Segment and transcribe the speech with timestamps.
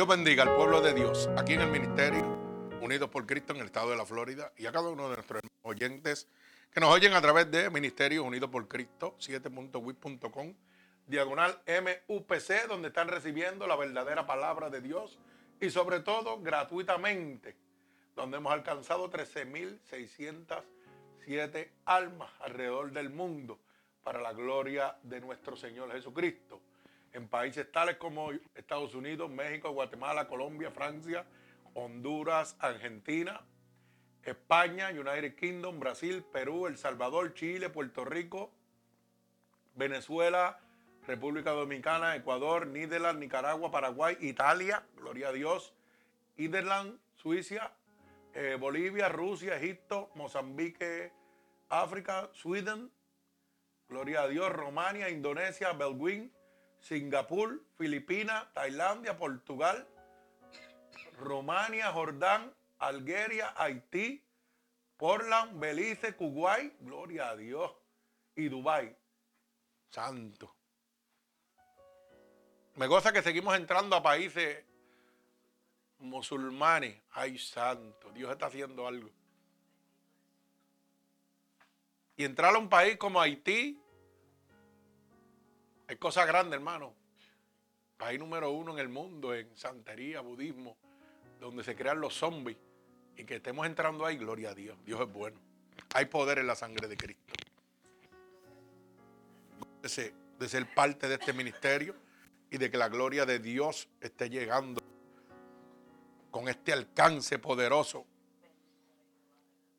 [0.00, 2.24] Dios bendiga al pueblo de Dios aquí en el ministerio,
[2.80, 5.42] unidos por Cristo en el estado de la Florida y a cada uno de nuestros
[5.60, 6.26] oyentes
[6.72, 10.54] que nos oyen a través de Ministerios Unidos por Cristo, 7.wit.com,
[11.06, 15.18] diagonal MUPC, donde están recibiendo la verdadera palabra de Dios
[15.60, 17.54] y sobre todo gratuitamente,
[18.16, 23.58] donde hemos alcanzado 13.607 almas alrededor del mundo
[24.02, 26.62] para la gloria de nuestro Señor Jesucristo
[27.12, 31.24] en países tales como Estados Unidos, México, Guatemala, Colombia, Francia,
[31.74, 33.40] Honduras, Argentina,
[34.24, 38.50] España, United Kingdom, Brasil, Perú, El Salvador, Chile, Puerto Rico,
[39.74, 40.60] Venezuela,
[41.06, 45.72] República Dominicana, Ecuador, Níderland, Nicaragua, Paraguay, Italia, gloria a Dios,
[46.36, 47.72] Niderland, Suiza,
[48.34, 51.12] eh, Bolivia, Rusia, Egipto, Mozambique,
[51.68, 52.90] África, Sweden,
[53.88, 56.30] gloria a Dios, Romania, Indonesia, Belguín,
[56.80, 59.86] Singapur, Filipinas, Tailandia, Portugal,
[61.18, 64.22] Romania, Jordán, Algeria, Haití,
[64.96, 67.70] Portland, Belice, Kuwait, gloria a Dios,
[68.34, 68.96] y Dubái.
[69.90, 70.54] Santo.
[72.76, 74.64] Me goza que seguimos entrando a países
[75.98, 77.00] musulmanes.
[77.12, 79.10] Ay, santo, Dios está haciendo algo.
[82.16, 83.80] Y entrar a un país como Haití,
[85.90, 86.94] es cosa grande, hermano.
[87.96, 90.76] País número uno en el mundo en santería, budismo,
[91.40, 92.56] donde se crean los zombies.
[93.16, 94.78] Y que estemos entrando ahí, gloria a Dios.
[94.84, 95.38] Dios es bueno.
[95.94, 97.34] Hay poder en la sangre de Cristo.
[99.82, 101.94] De de ser parte de este ministerio
[102.50, 104.80] y de que la gloria de Dios esté llegando
[106.30, 108.06] con este alcance poderoso.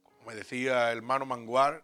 [0.04, 1.84] Como me decía el hermano Manguar,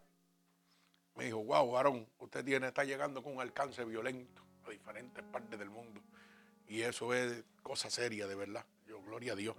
[1.17, 5.57] me dijo, wow, Aaron, usted tiene, está llegando con un alcance violento a diferentes partes
[5.57, 5.99] del mundo.
[6.67, 8.63] Y eso es cosa seria, de verdad.
[8.85, 9.55] Yo, gloria a Dios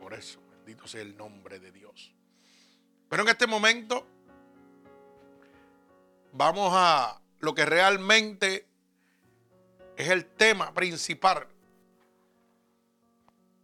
[0.00, 0.40] por eso.
[0.64, 2.14] Bendito sea el nombre de Dios.
[3.08, 4.06] Pero en este momento
[6.32, 8.66] vamos a lo que realmente
[9.96, 11.46] es el tema principal.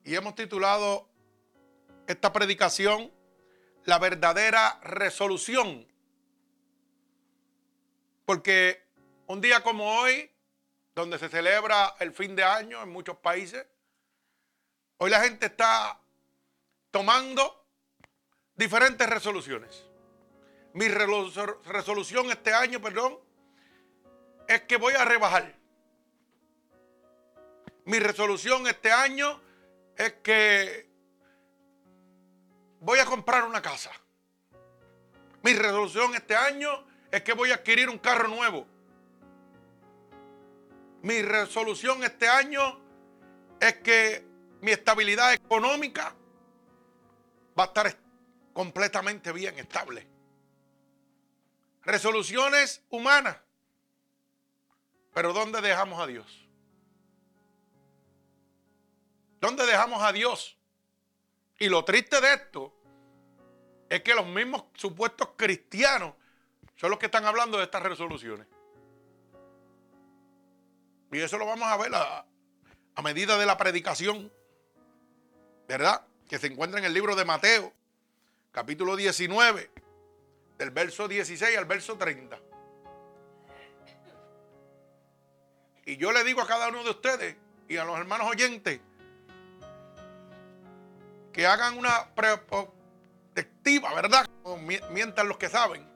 [0.04, 1.08] Y hemos titulado
[2.06, 3.10] esta predicación
[3.86, 5.86] La verdadera resolución
[8.24, 8.82] porque
[9.26, 10.30] un día como hoy,
[10.94, 13.66] donde se celebra el fin de año en muchos países,
[14.98, 16.00] hoy la gente está
[16.90, 17.66] tomando
[18.54, 19.84] diferentes resoluciones.
[20.72, 23.18] Mi resolución este año, perdón,
[24.48, 25.54] es que voy a rebajar.
[27.84, 29.40] Mi resolución este año
[29.96, 30.88] es que
[32.80, 33.90] voy a comprar una casa.
[35.42, 38.66] Mi resolución este año es que voy a adquirir un carro nuevo.
[41.02, 42.80] Mi resolución este año
[43.60, 44.26] es que
[44.60, 46.12] mi estabilidad económica
[47.56, 47.96] va a estar
[48.52, 50.08] completamente bien, estable.
[51.82, 53.36] Resoluciones humanas.
[55.12, 56.48] Pero ¿dónde dejamos a Dios?
[59.40, 60.58] ¿Dónde dejamos a Dios?
[61.60, 62.74] Y lo triste de esto
[63.88, 66.14] es que los mismos supuestos cristianos
[66.76, 68.46] son los que están hablando de estas resoluciones.
[71.12, 72.26] Y eso lo vamos a ver a,
[73.02, 74.32] medida de la predicación,
[75.68, 76.04] ¿verdad?
[76.28, 77.72] Que se encuentra en el libro de Mateo,
[78.50, 79.70] capítulo 19,
[80.58, 82.38] del verso 16 al verso 30.
[85.86, 87.36] Y yo le digo a cada uno de ustedes
[87.68, 88.80] y a los hermanos oyentes
[91.32, 94.26] que hagan una protectiva, ¿verdad?
[94.90, 95.93] Mientan los que saben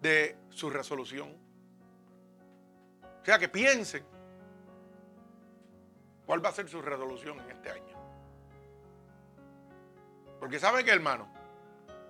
[0.00, 1.36] de su resolución.
[3.22, 4.04] O sea, que piensen
[6.24, 7.96] cuál va a ser su resolución en este año.
[10.38, 11.28] Porque saben que, hermano,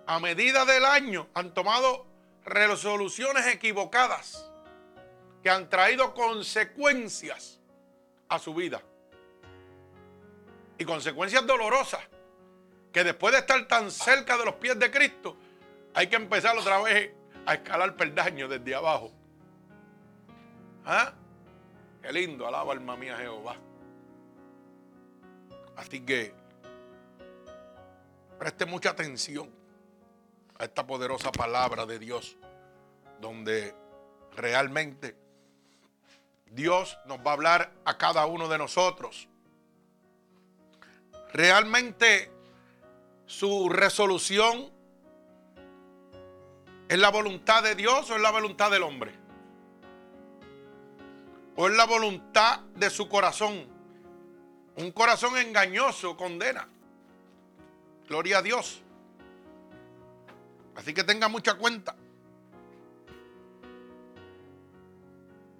[0.06, 2.06] a medida del año han tomado
[2.44, 4.50] resoluciones equivocadas
[5.42, 7.60] que han traído consecuencias
[8.28, 8.82] a su vida.
[10.78, 12.00] Y consecuencias dolorosas
[12.92, 15.36] que después de estar tan cerca de los pies de Cristo,
[15.94, 17.12] hay que empezar otra vez
[17.46, 19.12] a escalar peldaños desde abajo.
[20.84, 21.12] ¿Ah?
[22.02, 23.56] Qué lindo, alaba alma mía Jehová.
[25.76, 26.34] Así que
[28.38, 29.50] preste mucha atención
[30.58, 32.36] a esta poderosa palabra de Dios,
[33.20, 33.74] donde
[34.34, 35.16] realmente
[36.50, 39.28] Dios nos va a hablar a cada uno de nosotros.
[41.32, 42.30] Realmente
[43.26, 44.75] su resolución
[46.88, 49.12] ¿Es la voluntad de Dios o es la voluntad del hombre?
[51.56, 53.66] ¿O es la voluntad de su corazón?
[54.76, 56.68] Un corazón engañoso condena.
[58.08, 58.82] Gloria a Dios.
[60.76, 61.96] Así que tenga mucha cuenta.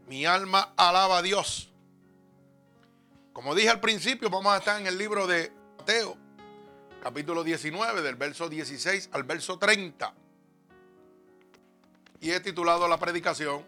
[0.06, 1.72] Mi alma alaba a Dios.
[3.32, 6.16] Como dije al principio, vamos a estar en el libro de Mateo,
[7.02, 10.14] capítulo 19, del verso 16 al verso 30.
[12.26, 13.64] Y he titulado la predicación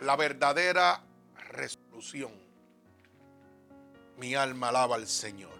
[0.00, 1.02] La verdadera
[1.48, 2.30] resolución.
[4.18, 5.58] Mi alma alaba al Señor.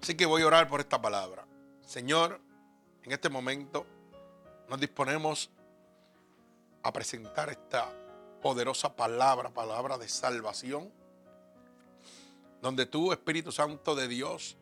[0.00, 1.44] Así que voy a orar por esta palabra.
[1.84, 2.40] Señor,
[3.02, 3.84] en este momento
[4.70, 5.50] nos disponemos
[6.82, 7.92] a presentar esta
[8.40, 10.90] poderosa palabra, palabra de salvación,
[12.62, 14.56] donde tú, Espíritu Santo de Dios,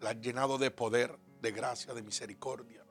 [0.00, 2.81] la has llenado de poder, de gracia, de misericordia.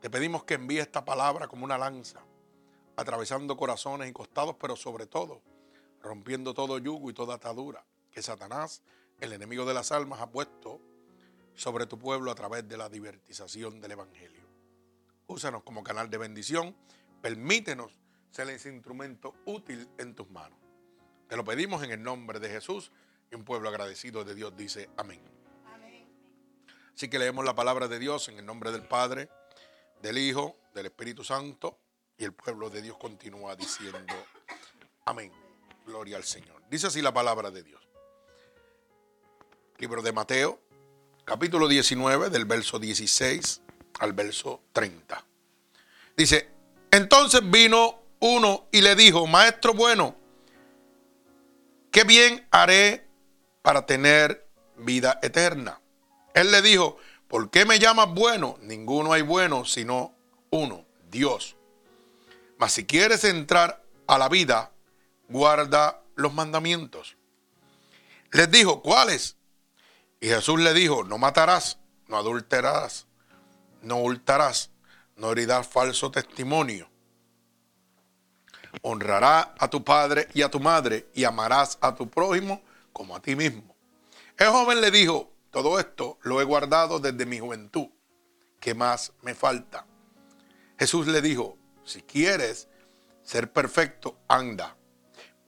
[0.00, 2.20] Te pedimos que envíe esta palabra como una lanza,
[2.96, 5.42] atravesando corazones y costados, pero sobre todo
[6.02, 8.82] rompiendo todo yugo y toda atadura que Satanás,
[9.20, 10.80] el enemigo de las almas, ha puesto
[11.54, 14.46] sobre tu pueblo a través de la divertización del Evangelio.
[15.26, 16.76] Úsanos como canal de bendición,
[17.20, 17.98] permítenos
[18.30, 20.58] ser ese instrumento útil en tus manos.
[21.28, 22.92] Te lo pedimos en el nombre de Jesús
[23.30, 25.20] y un pueblo agradecido de Dios dice amén.
[25.66, 26.06] amén.
[26.94, 29.28] Así que leemos la palabra de Dios en el nombre del Padre,
[30.06, 31.80] del Hijo, del Espíritu Santo
[32.16, 34.14] y el pueblo de Dios continúa diciendo
[35.04, 35.32] amén.
[35.84, 36.62] Gloria al Señor.
[36.70, 37.80] Dice así la palabra de Dios.
[39.78, 40.60] Libro de Mateo,
[41.24, 43.62] capítulo 19, del verso 16
[43.98, 45.24] al verso 30.
[46.16, 46.50] Dice,
[46.92, 50.14] entonces vino uno y le dijo, maestro bueno,
[51.90, 53.08] ¿qué bien haré
[53.62, 55.80] para tener vida eterna?
[56.32, 56.96] Él le dijo,
[57.36, 58.56] ¿por qué me llamas bueno?
[58.62, 60.14] Ninguno hay bueno sino
[60.48, 61.54] uno, Dios.
[62.56, 64.72] Mas si quieres entrar a la vida,
[65.28, 67.18] guarda los mandamientos.
[68.32, 69.36] Les dijo, ¿cuáles?
[70.18, 71.78] Y Jesús le dijo, no matarás,
[72.08, 73.06] no adulterarás,
[73.82, 74.70] no hurtarás,
[75.16, 76.88] no herirás falso testimonio.
[78.80, 82.62] Honrará a tu padre y a tu madre y amarás a tu prójimo
[82.94, 83.76] como a ti mismo.
[84.38, 87.86] El joven le dijo, todo esto lo he guardado desde mi juventud.
[88.60, 89.86] ¿Qué más me falta?
[90.78, 92.68] Jesús le dijo, si quieres
[93.22, 94.76] ser perfecto, anda,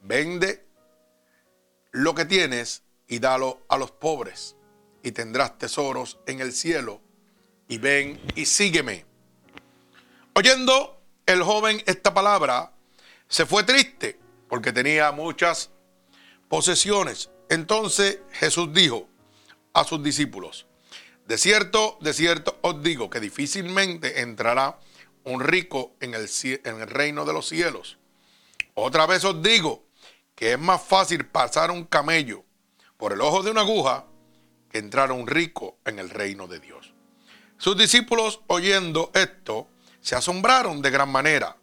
[0.01, 0.65] vende
[1.91, 4.55] lo que tienes y dalo a los pobres
[5.03, 7.01] y tendrás tesoros en el cielo
[7.67, 9.05] y ven y sígueme.
[10.33, 12.73] Oyendo el joven esta palabra,
[13.27, 15.69] se fue triste porque tenía muchas
[16.47, 17.29] posesiones.
[17.47, 19.07] Entonces Jesús dijo
[19.73, 20.65] a sus discípulos,
[21.25, 24.79] de cierto, de cierto os digo que difícilmente entrará
[25.23, 26.27] un rico en el,
[26.63, 27.99] en el reino de los cielos.
[28.73, 29.85] Otra vez os digo
[30.35, 32.45] que es más fácil pasar un camello
[32.97, 34.05] por el ojo de una aguja
[34.71, 36.93] que entrar un rico en el reino de Dios.
[37.57, 39.67] Sus discípulos, oyendo esto,
[40.01, 41.57] se asombraron de gran manera,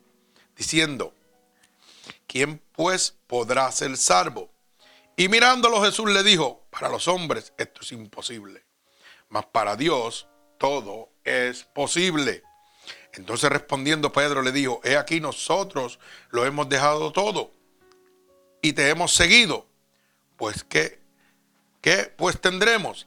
[0.57, 1.15] diciendo,
[2.27, 4.51] ¿quién pues podrá ser salvo?
[5.17, 8.63] Y mirándolo Jesús le dijo, para los hombres esto es imposible,
[9.31, 10.29] mas para Dios
[10.59, 12.43] todo es posible.
[13.15, 17.51] Entonces respondiendo Pedro le dijo, he aquí nosotros lo hemos dejado todo
[18.61, 19.67] y te hemos seguido,
[20.37, 21.01] pues ¿qué,
[21.81, 23.07] qué pues tendremos?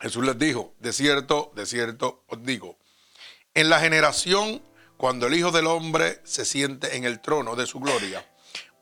[0.00, 2.78] Jesús les dijo, de cierto, de cierto os digo,
[3.52, 4.62] en la generación
[4.96, 8.26] cuando el Hijo del Hombre se siente en el trono de su gloria,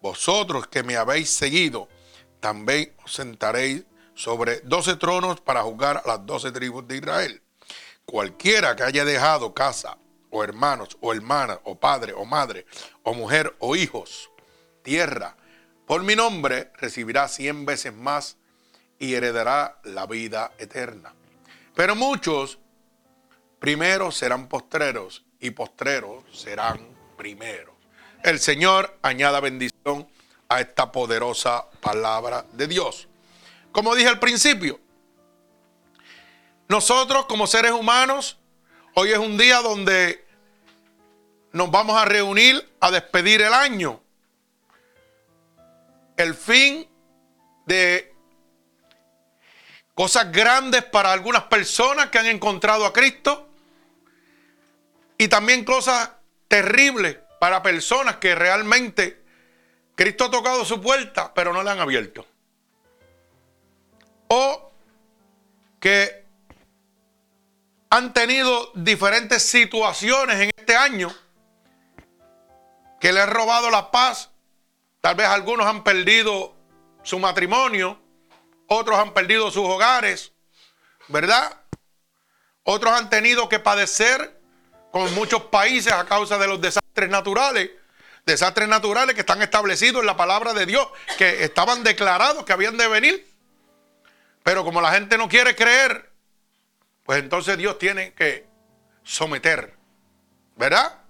[0.00, 1.88] vosotros que me habéis seguido,
[2.45, 3.85] también os sentaréis
[4.15, 7.41] sobre doce tronos para juzgar a las doce tribus de Israel.
[8.05, 9.97] Cualquiera que haya dejado casa,
[10.29, 12.67] o hermanos, o hermanas, o padre, o madre,
[13.03, 14.31] o mujer, o hijos,
[14.83, 15.39] tierra,
[15.87, 18.37] por mi nombre recibirá cien veces más
[18.99, 21.15] y heredará la vida eterna.
[21.75, 22.59] Pero muchos
[23.59, 27.75] primeros serán postreros y postreros serán primeros.
[28.23, 30.07] El Señor añada bendición
[30.49, 33.09] a esta poderosa palabra de Dios.
[33.73, 34.81] Como dije al principio,
[36.69, 38.39] nosotros como seres humanos,
[38.95, 40.25] hoy es un día donde
[41.53, 44.01] nos vamos a reunir a despedir el año
[46.17, 46.89] el fin
[47.67, 48.15] de
[49.95, 53.49] cosas grandes para algunas personas que han encontrado a Cristo
[55.19, 56.11] y también cosas
[56.49, 59.24] terribles para personas que realmente
[59.95, 62.27] Cristo ha tocado su puerta pero no le han abierto.
[64.29, 64.73] O
[65.81, 66.25] que
[67.91, 71.15] han tenido diferentes situaciones en este año
[73.01, 74.31] que le han robado la paz
[75.05, 76.55] Tal vez algunos han perdido
[77.03, 78.01] su matrimonio,
[78.69, 80.33] otros han perdido sus hogares,
[81.09, 81.61] ¿verdad?
[82.63, 84.41] Otros han tenido que padecer
[84.93, 87.71] con muchos países a causa de los desastres naturales.
[88.26, 90.88] Desastres naturales que están establecidos en la palabra de Dios,
[91.19, 93.28] que estaban declarados que habían de venir.
[94.43, 96.11] Pero como la gente no quiere creer,
[97.04, 98.47] pues entonces Dios tiene que
[99.02, 99.75] someter,
[100.57, 101.00] ¿verdad?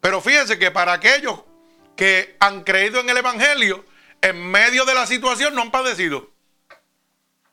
[0.00, 1.40] Pero fíjense que para aquellos
[1.96, 3.84] que han creído en el Evangelio,
[4.20, 6.30] en medio de la situación no han padecido.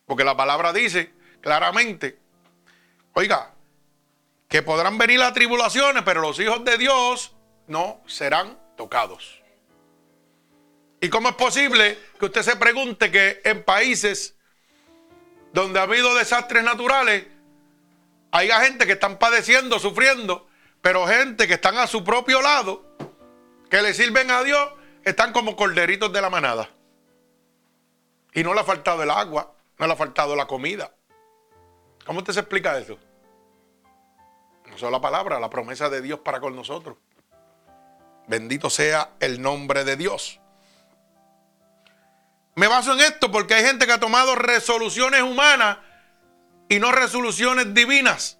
[0.06, 1.12] Porque la palabra dice
[1.42, 2.20] claramente,
[3.14, 3.54] oiga,
[4.48, 7.35] que podrán venir las tribulaciones, pero los hijos de Dios
[7.68, 9.42] no serán tocados.
[11.02, 14.36] ¿Y cómo es posible que usted se pregunte que en países
[15.54, 17.26] donde ha habido desastres naturales,
[18.32, 20.48] haya gente que están padeciendo, sufriendo,
[20.82, 22.84] pero gente que están a su propio lado,
[23.70, 24.70] que le sirven a Dios,
[25.04, 26.70] están como corderitos de la manada.
[28.34, 30.92] Y no le ha faltado el agua, no le ha faltado la comida.
[32.06, 33.00] ¿Cómo usted se explica eso?
[34.70, 36.98] No solo la palabra, la promesa de Dios para con nosotros.
[38.28, 40.40] Bendito sea el nombre de Dios.
[42.56, 45.78] Me baso en esto porque hay gente que ha tomado resoluciones humanas
[46.70, 48.40] y no resoluciones divinas.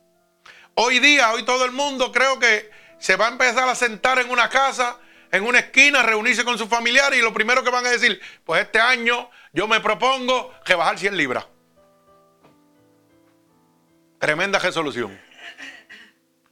[0.74, 4.30] Hoy día, hoy todo el mundo creo que se va a empezar a sentar en
[4.30, 4.98] una casa,
[5.32, 8.62] en una esquina, reunirse con sus familiares y lo primero que van a decir, pues
[8.64, 11.46] este año yo me propongo rebajar 100 libras.
[14.20, 15.20] Tremenda resolución.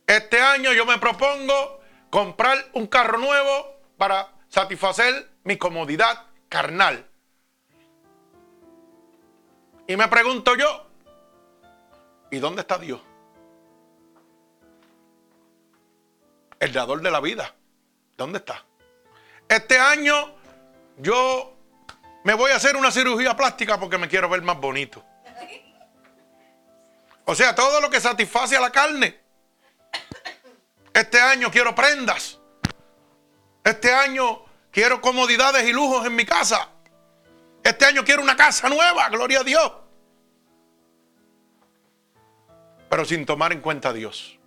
[0.06, 1.83] Este año yo me propongo
[2.14, 7.10] comprar un carro nuevo para satisfacer mi comodidad carnal.
[9.88, 10.86] Y me pregunto yo,
[12.30, 13.02] ¿y dónde está Dios?
[16.60, 17.56] El dador de la vida.
[18.16, 18.64] ¿Dónde está?
[19.50, 20.36] Este año
[21.00, 21.58] yo
[22.24, 25.04] me voy a hacer una cirugía plástica porque me quiero ver más bonito.
[27.26, 29.23] O sea, todo lo que satisface a la carne.
[30.94, 32.40] Este año quiero prendas.
[33.64, 36.70] Este año quiero comodidades y lujos en mi casa.
[37.64, 39.72] Este año quiero una casa nueva, gloria a Dios.
[42.90, 44.38] Pero sin tomar en cuenta a Dios.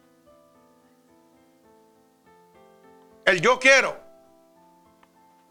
[3.24, 3.98] El yo quiero.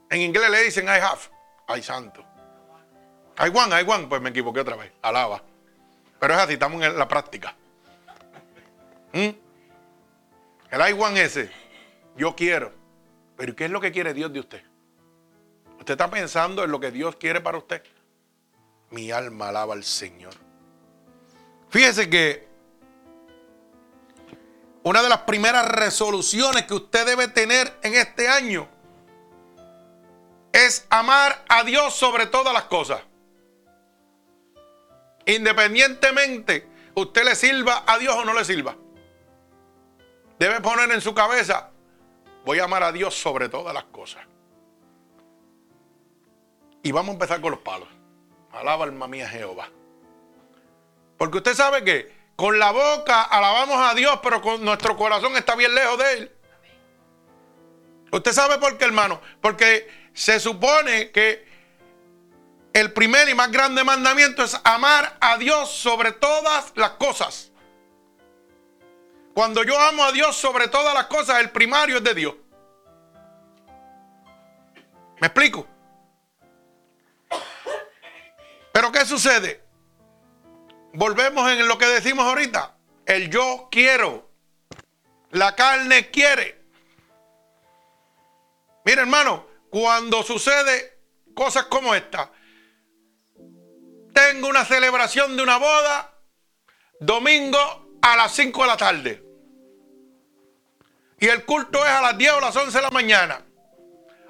[0.10, 1.20] En inglés le dicen I have.
[1.68, 2.24] Ay, santo.
[3.38, 4.08] I want, I want.
[4.08, 4.94] Pues me equivoqué otra vez.
[5.02, 5.42] Alaba.
[6.20, 7.54] Pero es así, estamos en la práctica.
[9.12, 9.45] ¿Mm?
[10.72, 11.52] El I want ese.
[12.18, 12.74] Yo quiero.
[13.38, 14.64] Pero ¿qué es lo que quiere Dios de usted?
[15.80, 17.84] ¿Usted está pensando en lo que Dios quiere para usted?
[18.90, 20.34] Mi alma alaba al Señor.
[21.70, 22.48] Fíjese que
[24.84, 28.70] una de las primeras resoluciones que usted debe tener en este año
[30.54, 33.02] es amar a Dios sobre todas las cosas.
[35.26, 38.78] Independientemente usted le sirva a Dios o no le sirva.
[40.40, 41.72] Debe poner en su cabeza,
[42.44, 44.24] voy a amar a Dios sobre todas las cosas.
[46.84, 47.88] Y vamos a empezar con los palos.
[48.52, 49.70] Alaba alma mía Jehová.
[51.18, 55.56] Porque usted sabe que con la boca alabamos a Dios, pero con nuestro corazón está
[55.56, 56.32] bien lejos de Él.
[58.12, 59.22] Usted sabe por qué, hermano.
[59.42, 61.46] Porque se supone que
[62.74, 67.52] el primer y más grande mandamiento es amar a Dios sobre todas las cosas.
[69.36, 72.36] Cuando yo amo a Dios sobre todas las cosas, el primario es de Dios.
[75.20, 75.68] ¿Me explico?
[78.72, 79.62] Pero ¿qué sucede?
[80.94, 82.78] Volvemos en lo que decimos ahorita.
[83.06, 84.32] El yo quiero.
[85.32, 86.64] La carne quiere.
[88.86, 90.98] Mira hermano, cuando sucede
[91.36, 92.32] cosas como esta,
[94.14, 96.14] tengo una celebración de una boda
[97.02, 99.25] domingo a las 5 de la tarde.
[101.20, 103.46] Y el culto es a las 10 o las 11 de la mañana.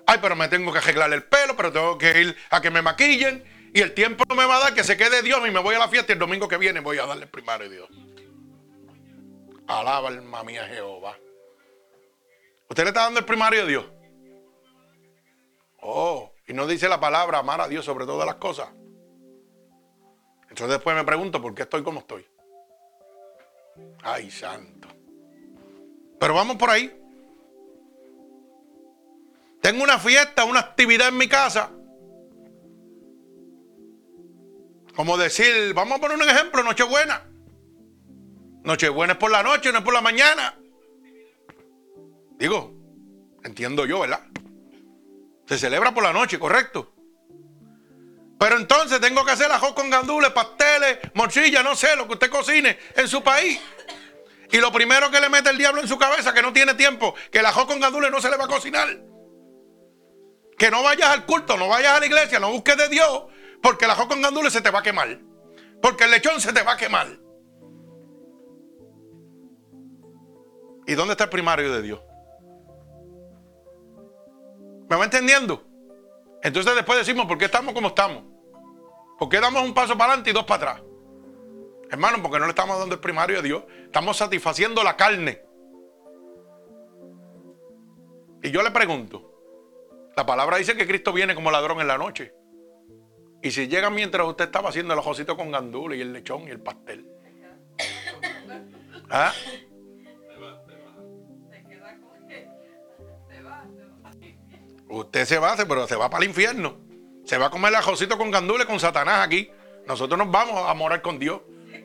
[0.07, 2.81] Ay, pero me tengo que arreglar el pelo, pero tengo que ir a que me
[2.81, 3.43] maquillen.
[3.73, 5.75] Y el tiempo no me va a dar que se quede Dios y me voy
[5.75, 7.89] a la fiesta y el domingo que viene voy a darle el primario a Dios.
[9.67, 11.17] Alaba alma mía Jehová.
[12.69, 13.85] ¿Usted le está dando el primario a Dios?
[15.81, 18.69] Oh, y no dice la palabra amar a Dios sobre todas las cosas.
[20.43, 22.25] Entonces después me pregunto por qué estoy como estoy.
[24.03, 24.74] Ay, santo.
[26.25, 26.91] Pero vamos por ahí.
[29.61, 31.69] Tengo una fiesta, una actividad en mi casa.
[34.95, 37.29] Como decir, vamos a poner un ejemplo, Nochebuena.
[38.63, 40.57] Nochebuena es por la noche, no es por la mañana.
[42.39, 42.73] Digo,
[43.43, 44.21] entiendo yo, ¿verdad?
[45.45, 46.91] Se celebra por la noche, correcto.
[48.39, 52.31] Pero entonces tengo que hacer ajo con gandules, pasteles, morcilla, no sé, lo que usted
[52.31, 53.59] cocine en su país.
[54.51, 57.15] Y lo primero que le mete el diablo en su cabeza, que no tiene tiempo,
[57.31, 58.87] que el ajo con gandules no se le va a cocinar.
[60.57, 63.23] Que no vayas al culto, no vayas a la iglesia, no busques de Dios,
[63.61, 65.19] porque el ajo con gandules se te va a quemar.
[65.81, 67.07] Porque el lechón se te va a quemar.
[70.87, 71.99] ¿Y dónde está el primario de Dios?
[74.87, 75.63] ¿Me va entendiendo?
[76.43, 78.23] Entonces después decimos, ¿por qué estamos como estamos?
[79.17, 80.94] ¿Por qué damos un paso para adelante y dos para atrás?
[81.89, 83.63] Hermano, porque no le estamos dando el primario a Dios.
[83.85, 85.41] Estamos satisfaciendo la carne.
[88.41, 89.35] Y yo le pregunto,
[90.15, 92.33] la palabra dice que Cristo viene como ladrón en la noche.
[93.41, 96.51] Y si llega mientras usted estaba haciendo el ojocito con gandula y el lechón y
[96.51, 97.07] el pastel.
[99.09, 99.33] ¿Ah?
[104.87, 106.77] Usted se va, pero se va para el infierno.
[107.25, 109.49] Se va a comer el ajocito con gandule con Satanás aquí.
[109.87, 111.41] Nosotros nos vamos a morar con Dios.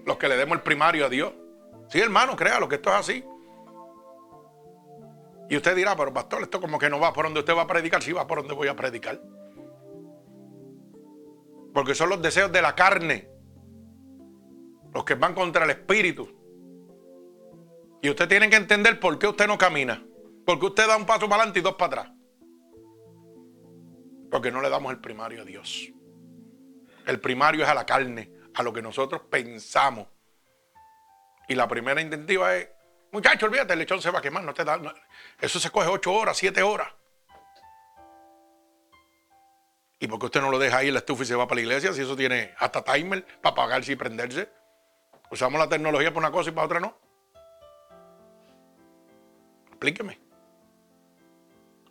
[0.07, 1.33] Los que le demos el primario a Dios.
[1.89, 3.25] Sí, hermano, créalo que esto es así.
[5.49, 7.67] Y usted dirá, pero pastor, esto como que no va por donde usted va a
[7.67, 8.03] predicar.
[8.03, 9.21] Sí, va por donde voy a predicar.
[11.75, 13.29] Porque son los deseos de la carne.
[14.95, 16.29] Los que van contra el espíritu.
[18.03, 20.05] Y usted tiene que entender por qué usted no camina.
[20.47, 22.17] Porque usted da un paso para adelante y dos para atrás.
[24.31, 25.93] Porque no le damos el primario a Dios.
[27.07, 30.07] El primario es a la carne, a lo que nosotros pensamos.
[31.49, 32.69] Y la primera intentiva es,
[33.13, 34.81] muchacho, olvídate, el lechón se va a quemar, no te da.
[35.41, 36.89] eso se coge ocho horas, siete horas.
[39.99, 41.57] ¿Y por qué usted no lo deja ahí en la estufa y se va para
[41.57, 41.93] la iglesia?
[41.93, 44.51] Si eso tiene hasta timer para apagarse y prenderse.
[45.31, 46.97] Usamos la tecnología para una cosa y para otra no.
[49.69, 50.19] Explíqueme.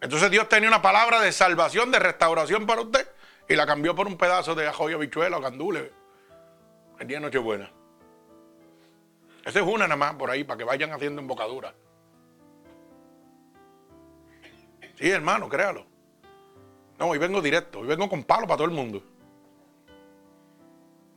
[0.01, 3.07] Entonces Dios tenía una palabra de salvación, de restauración para usted
[3.47, 5.98] y la cambió por un pedazo de ajo y habichuela o gandule
[6.99, 7.71] el día de Nochebuena.
[9.45, 11.73] Esa es una nada más por ahí para que vayan haciendo embocadura.
[14.95, 15.85] Sí, hermano, créalo.
[16.99, 19.01] No, hoy vengo directo, hoy vengo con palo para todo el mundo.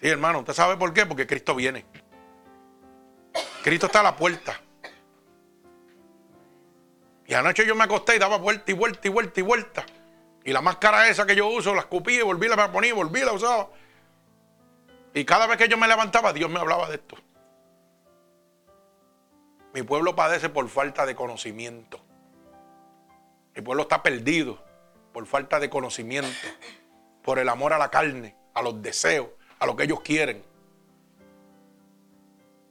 [0.00, 1.04] Sí, hermano, ¿usted sabe por qué?
[1.04, 1.84] Porque Cristo viene.
[3.64, 4.60] Cristo está a la puerta.
[7.26, 9.86] Y anoche yo me acosté y daba vuelta y vuelta y vuelta y vuelta.
[10.44, 13.32] Y la máscara esa que yo uso, la escupí y volví, la ponía volví, la
[13.32, 13.68] usaba.
[15.14, 17.16] Y cada vez que yo me levantaba, Dios me hablaba de esto.
[19.74, 22.00] Mi pueblo padece por falta de conocimiento.
[23.54, 24.62] Mi pueblo está perdido
[25.12, 26.30] por falta de conocimiento,
[27.22, 30.42] por el amor a la carne, a los deseos, a lo que ellos quieren.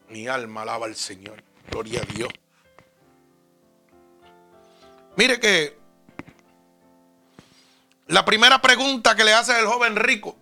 [0.09, 1.43] Mi alma alaba al Señor.
[1.69, 2.29] Gloria a Dios.
[5.15, 5.77] Mire que
[8.07, 10.35] la primera pregunta que le hace el joven rico,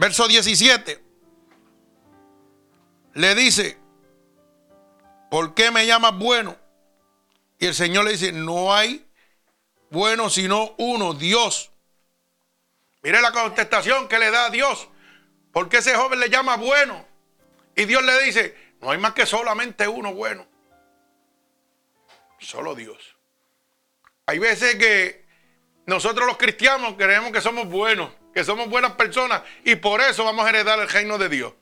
[0.00, 0.98] verso 17,
[3.12, 3.78] le dice,
[5.30, 6.56] ¿por qué me llamas bueno?
[7.58, 9.06] Y el Señor le dice, no hay
[9.90, 11.70] bueno sino uno, Dios.
[13.02, 14.88] Mire la contestación que le da a Dios.
[15.52, 17.06] ¿Por qué ese joven le llama bueno?
[17.76, 20.46] Y Dios le dice, no hay más que solamente uno bueno.
[22.38, 23.16] Solo Dios.
[24.24, 25.26] Hay veces que
[25.84, 30.46] nosotros los cristianos creemos que somos buenos, que somos buenas personas y por eso vamos
[30.46, 31.52] a heredar el reino de Dios.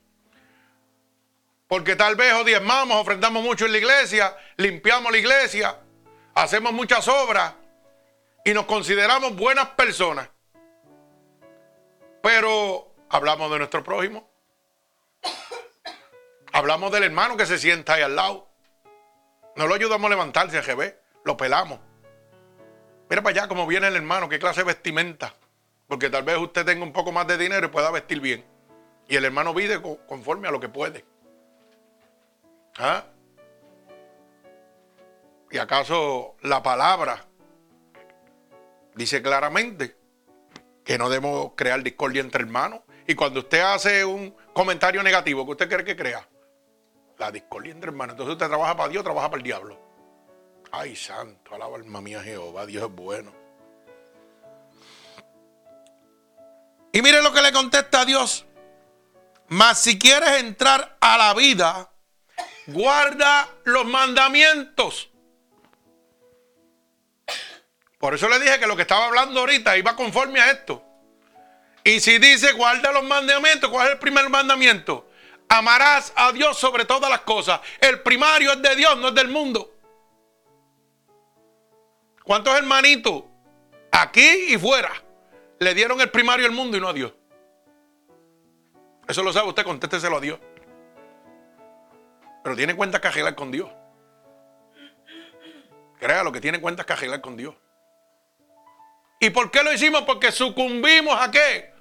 [1.66, 5.78] Porque tal vez odiamos, ofrendamos mucho en la iglesia, limpiamos la iglesia,
[6.34, 7.54] hacemos muchas obras
[8.44, 10.28] y nos consideramos buenas personas.
[12.22, 14.30] Pero hablamos de nuestro prójimo.
[16.52, 18.48] Hablamos del hermano que se sienta ahí al lado.
[19.56, 21.80] No lo ayudamos a levantarse, a GB, lo pelamos.
[23.10, 25.34] Mira para allá cómo viene el hermano, qué clase de vestimenta.
[25.88, 28.44] Porque tal vez usted tenga un poco más de dinero y pueda vestir bien.
[29.08, 31.04] Y el hermano vive conforme a lo que puede.
[32.76, 33.04] ¿Ah?
[35.50, 37.24] ¿Y acaso la palabra
[38.94, 39.96] dice claramente
[40.84, 42.82] que no debemos crear discordia entre hermanos?
[43.06, 46.28] Y cuando usted hace un comentario negativo, ¿qué usted cree que crea?
[47.16, 48.12] La discordia entre hermanos.
[48.12, 49.80] Entonces usted trabaja para Dios, trabaja para el diablo.
[50.70, 53.37] Ay, santo, alaba alma mía Jehová, Dios es bueno.
[56.92, 58.46] Y mire lo que le contesta a Dios.
[59.48, 61.90] Mas si quieres entrar a la vida,
[62.66, 65.10] guarda los mandamientos.
[67.98, 70.84] Por eso le dije que lo que estaba hablando ahorita iba conforme a esto.
[71.82, 75.10] Y si dice guarda los mandamientos, ¿cuál es el primer mandamiento?
[75.48, 77.60] Amarás a Dios sobre todas las cosas.
[77.80, 79.74] El primario es de Dios, no es del mundo.
[82.22, 83.24] ¿Cuántos hermanitos
[83.90, 85.07] aquí y fuera
[85.58, 87.12] le dieron el primario al mundo y no a Dios?
[89.08, 90.38] Eso lo sabe usted, contésteselo a Dios.
[92.44, 93.70] Pero tiene cuentas que arreglar con Dios.
[96.24, 97.54] lo que tiene cuentas que arreglar con Dios.
[99.20, 100.02] ¿Y por qué lo hicimos?
[100.02, 101.74] Porque sucumbimos a qué?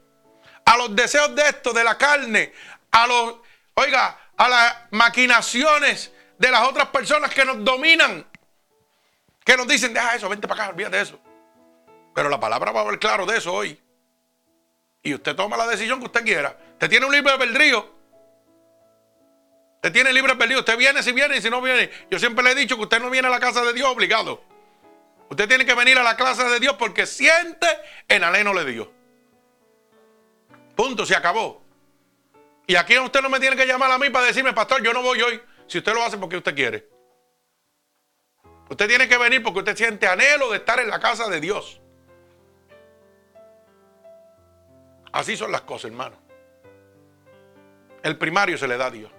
[0.65, 2.51] A los deseos de esto, de la carne,
[2.91, 3.35] a los,
[3.75, 8.25] oiga, a las maquinaciones de las otras personas que nos dominan.
[9.43, 11.19] Que nos dicen, deja eso, vente para acá, olvídate de eso.
[12.17, 13.79] Pero la palabra va a hablar claro de eso hoy.
[15.03, 16.57] Y usted toma la decisión que usted quiera.
[16.71, 17.93] Usted tiene un libre albedrío.
[19.75, 20.57] Usted tiene libre albedrío.
[20.57, 21.91] Usted viene si viene y si no viene.
[22.09, 24.41] Yo siempre le he dicho que usted no viene a la casa de Dios obligado.
[25.29, 27.67] Usted tiene que venir a la casa de Dios porque siente
[28.07, 28.87] en aleno de Dios.
[30.75, 31.61] Punto, se acabó.
[32.65, 35.03] Y aquí usted no me tiene que llamar a mí para decirme, pastor, yo no
[35.03, 35.39] voy hoy.
[35.67, 36.89] Si usted lo hace porque usted quiere.
[38.71, 41.79] Usted tiene que venir porque usted siente anhelo de estar en la casa de Dios.
[45.11, 46.15] Así son las cosas, hermano.
[48.03, 49.11] El primario se le da a Dios.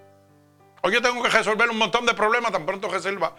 [0.83, 3.35] Hoy yo tengo que resolver un montón de problemas tan pronto reserva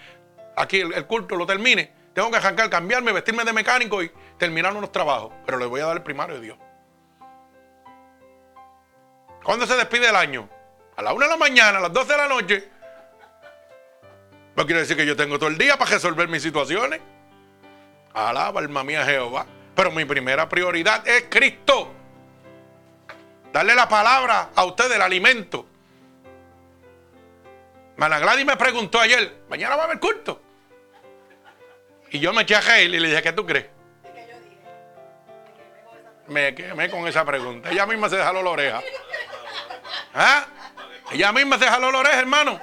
[0.59, 1.91] aquí el, culto lo termine.
[2.13, 5.31] Tengo que arrancar, cambiarme, vestirme de mecánico y terminar unos trabajos.
[5.45, 6.57] Pero le voy a dar el primario de Dios.
[9.43, 10.49] ¿Cuándo se despide el año?
[10.97, 12.69] A la una de la mañana, a las 12 de la noche.
[14.55, 16.99] No quiere decir que yo tengo todo el día para resolver mis situaciones.
[18.13, 19.45] Alaba, alma mía, Jehová.
[19.75, 21.93] Pero mi primera prioridad es Cristo.
[23.51, 25.65] Darle la palabra a usted del alimento.
[27.97, 30.41] Mana Gladys me preguntó ayer, mañana va a haber culto.
[32.11, 33.65] Y yo me eché a reír y le dije, ¿qué tú crees?
[36.27, 37.69] Me quemé con esa pregunta.
[37.71, 38.81] Ella misma se jaló la oreja.
[40.13, 40.45] ¿Ah?
[41.11, 42.59] Ella misma se jaló la oreja, hermano.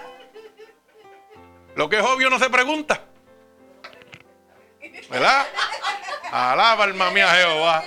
[1.75, 3.01] Lo que es obvio no se pregunta.
[5.11, 5.46] ¿Verdad?
[6.33, 7.85] Alaba alma mía Jehová.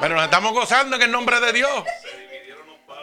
[0.00, 1.84] Pero nos estamos gozando en el nombre de Dios.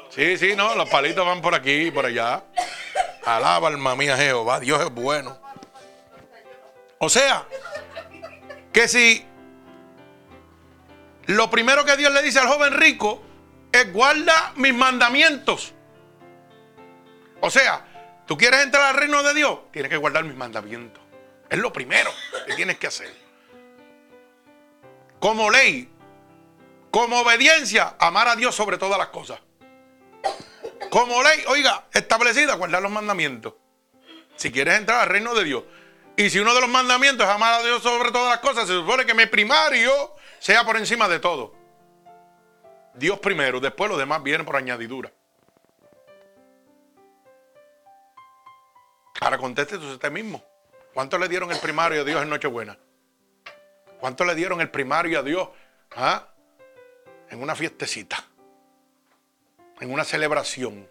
[0.09, 2.43] Sí, sí, no, los palitos van por aquí y por allá.
[3.25, 5.39] Alaba alma mía Jehová, Dios es bueno.
[6.97, 7.45] O sea,
[8.73, 9.25] que si
[11.25, 13.21] lo primero que Dios le dice al joven rico
[13.71, 15.73] es guarda mis mandamientos.
[17.41, 17.85] O sea,
[18.25, 21.01] tú quieres entrar al reino de Dios, tienes que guardar mis mandamientos.
[21.49, 22.11] Es lo primero
[22.45, 23.13] que tienes que hacer.
[25.19, 25.89] Como ley,
[26.91, 29.39] como obediencia, amar a Dios sobre todas las cosas.
[30.89, 33.53] Como ley, oiga, establecida, guardar los mandamientos.
[34.35, 35.63] Si quieres entrar al reino de Dios.
[36.15, 38.73] Y si uno de los mandamientos es amar a Dios sobre todas las cosas, se
[38.73, 41.55] supone que mi primario sea por encima de todo.
[42.93, 45.11] Dios primero, después lo demás viene por añadidura.
[49.21, 50.43] Ahora conteste usted mismo.
[50.93, 52.77] ¿Cuánto le dieron el primario a Dios en Nochebuena?
[53.99, 55.49] ¿Cuánto le dieron el primario a Dios
[55.95, 56.28] ah?
[57.29, 58.23] En una fiestecita?
[59.79, 60.89] En una celebración.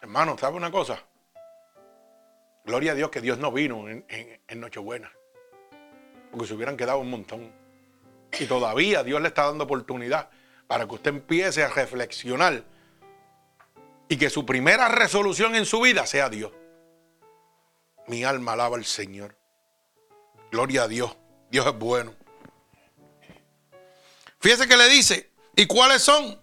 [0.00, 1.02] Hermano, ¿sabe una cosa?
[2.64, 5.10] Gloria a Dios que Dios no vino en, en Nochebuena
[6.30, 7.52] porque se hubieran quedado un montón.
[8.38, 10.30] Y todavía Dios le está dando oportunidad
[10.66, 12.62] para que usted empiece a reflexionar
[14.08, 16.52] y que su primera resolución en su vida sea Dios.
[18.06, 19.36] Mi alma alaba al Señor.
[20.50, 21.16] Gloria a Dios.
[21.50, 22.14] Dios es bueno.
[24.40, 26.40] Fíjese que le dice, ¿y cuáles son?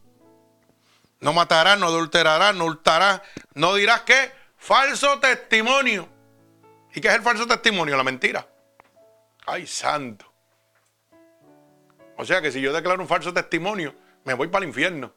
[1.20, 3.22] No matarás, no adulterarás, no hurtarás,
[3.54, 4.32] no dirás qué.
[4.56, 6.08] Falso testimonio.
[6.94, 7.98] ¿Y qué es el falso testimonio?
[7.98, 8.48] La mentira.
[9.46, 10.32] Ay, santo.
[12.18, 15.14] O sea que si yo declaro un falso testimonio, me voy para el infierno.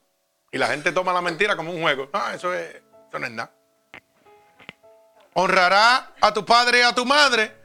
[0.53, 2.09] Y la gente toma la mentira como un juego.
[2.12, 2.76] Ah, eso, es,
[3.09, 3.53] eso no es nada.
[5.35, 7.60] Honrarás a tu padre y a tu madre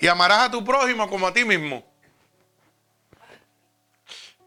[0.00, 1.84] y amarás a tu prójimo como a ti mismo.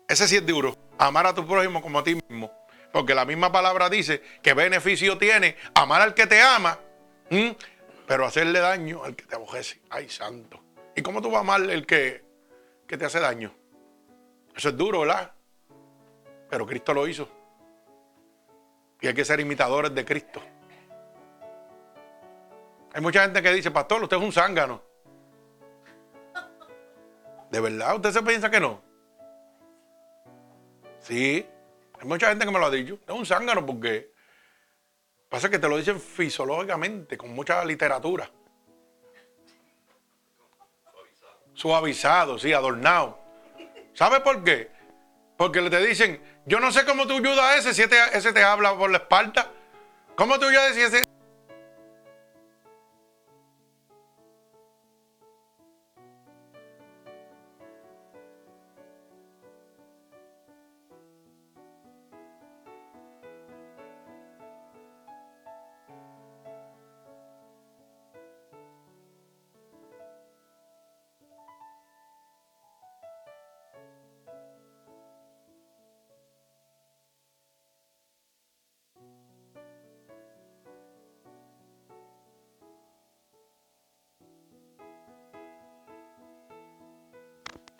[0.08, 0.76] Ese sí es duro.
[0.98, 2.52] Amar a tu prójimo como a ti mismo.
[2.92, 6.78] Porque la misma palabra dice que beneficio tiene amar al que te ama,
[8.06, 9.80] pero hacerle daño al que te abojece.
[9.90, 10.62] Ay, santo.
[10.96, 12.24] ¿Y cómo tú vas a amar el que,
[12.88, 13.54] que te hace daño?
[14.54, 15.32] Eso es duro, ¿verdad?
[16.50, 17.30] Pero Cristo lo hizo.
[19.00, 20.42] Y hay que ser imitadores de Cristo.
[22.94, 24.91] Hay mucha gente que dice, pastor, usted es un zángano.
[27.52, 28.82] ¿De verdad usted se piensa que no?
[31.00, 31.46] Sí.
[32.00, 32.98] Hay mucha gente que me lo ha dicho.
[33.06, 34.12] Es un zángano porque
[35.30, 38.30] pasa que te lo dicen fisiológicamente, con mucha literatura.
[41.54, 43.20] Suavizado, sí, adornado.
[43.94, 44.72] ¿Sabe por qué?
[45.38, 48.44] Porque le te dicen, yo no sé cómo tú ayudas a ese si ese te
[48.44, 49.52] habla por la espalda.
[50.16, 51.04] ¿Cómo tú ayudas si ese...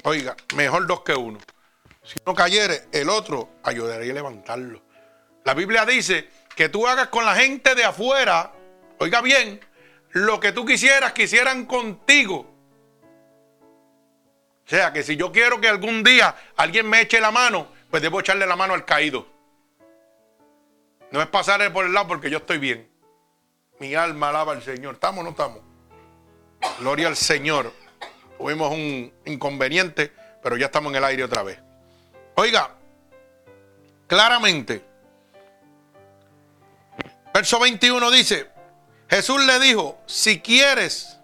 [0.04, 1.40] Oiga, mejor dos que uno.
[2.04, 4.82] Si uno cayere, el otro ayudaría a levantarlo.
[5.46, 8.52] La Biblia dice que tú hagas con la gente de afuera,
[9.00, 9.60] oiga bien,
[10.10, 12.52] lo que tú quisieras que hicieran contigo.
[14.66, 18.02] O sea, que si yo quiero que algún día alguien me eche la mano, pues
[18.02, 19.28] debo echarle la mano al caído.
[21.12, 22.90] No es pasarle por el lado porque yo estoy bien.
[23.80, 24.96] Mi alma alaba al Señor.
[24.96, 25.60] ¿Estamos o no estamos?
[26.80, 27.74] Gloria al Señor.
[28.42, 31.60] Tuvimos un inconveniente, pero ya estamos en el aire otra vez.
[32.34, 32.72] Oiga,
[34.08, 34.84] claramente,
[37.32, 38.50] verso 21 dice,
[39.08, 41.20] Jesús le dijo, si quieres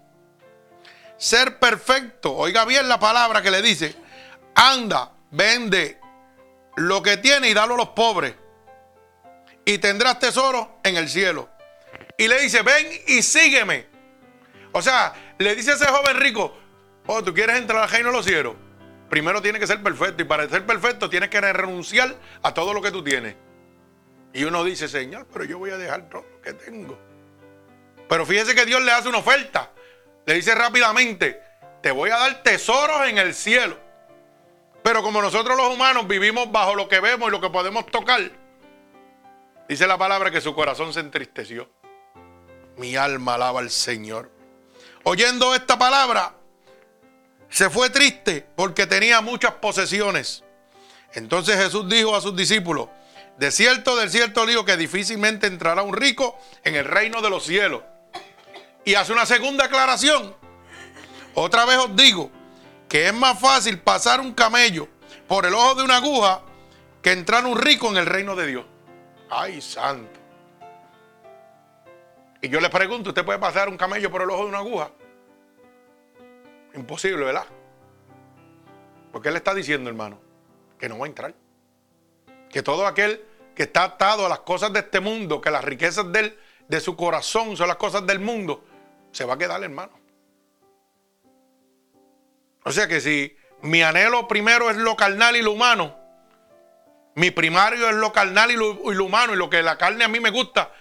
[1.18, 3.96] ser perfecto, oiga bien la palabra que le dice,
[4.54, 6.00] anda, vende
[6.76, 8.36] lo que tiene y dalo a los pobres
[9.66, 11.50] y tendrás tesoro en el cielo.
[12.16, 13.88] Y le dice, ven y sígueme.
[14.72, 16.56] O sea, le dice a ese joven rico,
[17.08, 18.56] oh, tú quieres entrar al reino de los cielos.
[19.10, 22.82] Primero tiene que ser perfecto y para ser perfecto tienes que renunciar a todo lo
[22.82, 23.36] que tú tienes.
[24.34, 27.00] Y uno dice, Señor, pero yo voy a dejar todo lo que tengo.
[28.08, 29.72] Pero fíjese que Dios le hace una oferta.
[30.26, 31.42] Le dice rápidamente,
[31.82, 33.78] te voy a dar tesoros en el cielo.
[34.84, 38.22] Pero como nosotros los humanos vivimos bajo lo que vemos y lo que podemos tocar,
[39.68, 41.70] Dice la palabra que su corazón se entristeció.
[42.78, 44.32] Mi alma alaba al Señor.
[45.04, 46.36] Oyendo esta palabra,
[47.50, 50.44] se fue triste porque tenía muchas posesiones.
[51.14, 52.90] Entonces Jesús dijo a sus discípulos,
[53.38, 57.46] de cierto, del cierto digo que difícilmente entrará un rico en el reino de los
[57.46, 57.84] cielos.
[58.84, 60.36] Y hace una segunda aclaración.
[61.36, 62.32] Otra vez os digo
[62.90, 64.88] que es más fácil pasar un camello
[65.28, 66.42] por el ojo de una aguja
[67.02, 68.66] que entrar un rico en el reino de Dios.
[69.30, 70.20] Ay, santo.
[72.42, 74.90] Y yo le pregunto, ¿usted puede pasar un camello por el ojo de una aguja?
[76.78, 77.46] Imposible, ¿verdad?
[79.12, 80.20] Porque él está diciendo, hermano,
[80.78, 81.34] que no va a entrar.
[82.52, 86.12] Que todo aquel que está atado a las cosas de este mundo, que las riquezas
[86.12, 86.38] de,
[86.68, 88.64] de su corazón son las cosas del mundo,
[89.12, 90.00] se va a quedar, hermano.
[92.64, 95.98] O sea que si mi anhelo primero es lo carnal y lo humano,
[97.16, 100.20] mi primario es lo carnal y lo, humano y lo que la carne a mí
[100.20, 100.72] me gusta,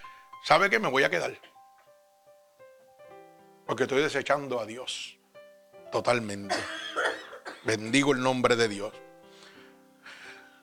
[0.43, 0.77] ¿sabe qué?
[0.77, 1.33] Me voy a quedar.
[3.65, 5.16] Porque estoy desechando a Dios
[5.91, 6.55] totalmente.
[7.63, 8.93] Bendigo el nombre de Dios.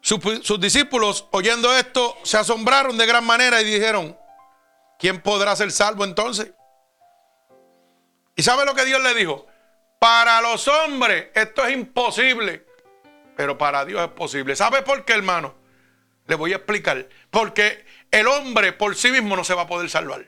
[0.05, 4.19] Sus, discípulos, oyendo esto, se asombraron de gran manera y dijeron,
[4.99, 6.53] ¿quién podrá ser salvo entonces?
[8.37, 9.47] ¿Y sabe lo que Dios le dijo?
[9.99, 12.67] Para los hombres esto es imposible,
[13.35, 14.55] pero para Dios es posible.
[14.57, 15.55] ¿Sabe por qué, hermano?
[16.27, 17.09] Le voy a explicar.
[17.31, 20.27] Porque el hombre por sí mismo no se va a poder salvar.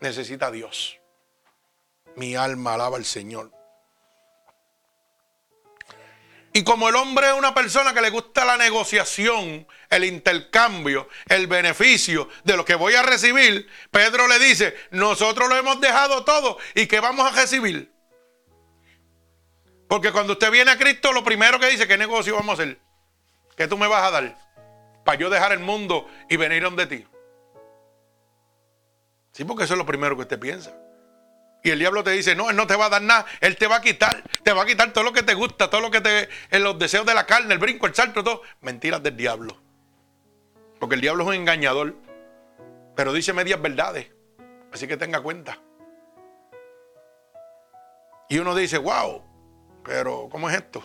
[0.00, 0.95] Necesita a Dios.
[2.16, 3.52] Mi alma alaba al Señor.
[6.56, 11.46] Y como el hombre es una persona que le gusta la negociación, el intercambio, el
[11.46, 16.56] beneficio de lo que voy a recibir, Pedro le dice, nosotros lo hemos dejado todo
[16.74, 17.92] y ¿qué vamos a recibir?
[19.86, 22.80] Porque cuando usted viene a Cristo, lo primero que dice, ¿qué negocio vamos a hacer?
[23.54, 24.38] ¿Qué tú me vas a dar?
[25.04, 27.06] Para yo dejar el mundo y venir donde ti.
[29.32, 30.74] Sí, porque eso es lo primero que usted piensa.
[31.66, 33.66] Y el diablo te dice, no, él no te va a dar nada, él te
[33.66, 36.00] va a quitar, te va a quitar todo lo que te gusta, todo lo que
[36.00, 38.42] te, en los deseos de la carne, el brinco, el salto, todo.
[38.60, 39.60] Mentiras del diablo.
[40.78, 41.96] Porque el diablo es un engañador,
[42.94, 44.06] pero dice medias verdades.
[44.72, 45.58] Así que tenga cuenta.
[48.28, 49.24] Y uno dice, wow,
[49.82, 50.84] pero ¿cómo es esto?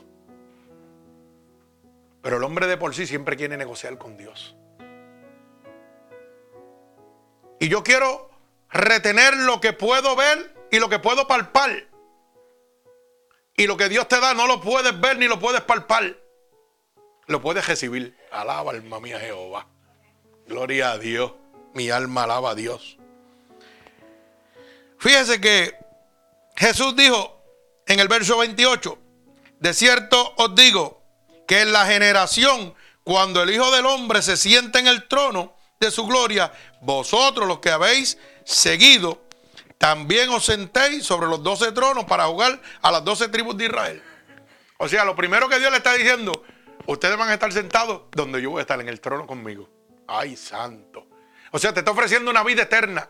[2.23, 4.55] Pero el hombre de por sí siempre quiere negociar con Dios.
[7.59, 8.31] Y yo quiero
[8.71, 11.87] retener lo que puedo ver y lo que puedo palpar.
[13.57, 16.17] Y lo que Dios te da no lo puedes ver ni lo puedes palpar.
[17.27, 18.17] Lo puedes recibir.
[18.31, 19.67] Alaba alma mía Jehová.
[20.47, 21.33] Gloria a Dios.
[21.73, 22.97] Mi alma alaba a Dios.
[24.97, 25.75] Fíjese que
[26.55, 27.41] Jesús dijo
[27.87, 28.97] en el verso 28,
[29.59, 31.01] de cierto os digo
[31.47, 35.91] que en la generación, cuando el Hijo del Hombre se sienta en el trono de
[35.91, 39.21] su gloria, vosotros los que habéis seguido,
[39.81, 44.03] también os sentéis sobre los doce tronos para jugar a las doce tribus de Israel.
[44.77, 46.43] O sea, lo primero que Dios le está diciendo,
[46.85, 49.67] ustedes van a estar sentados donde yo voy a estar en el trono conmigo.
[50.07, 51.07] Ay, santo.
[51.49, 53.09] O sea, te está ofreciendo una vida eterna.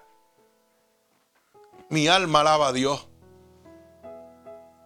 [1.90, 3.06] Mi alma alaba a Dios.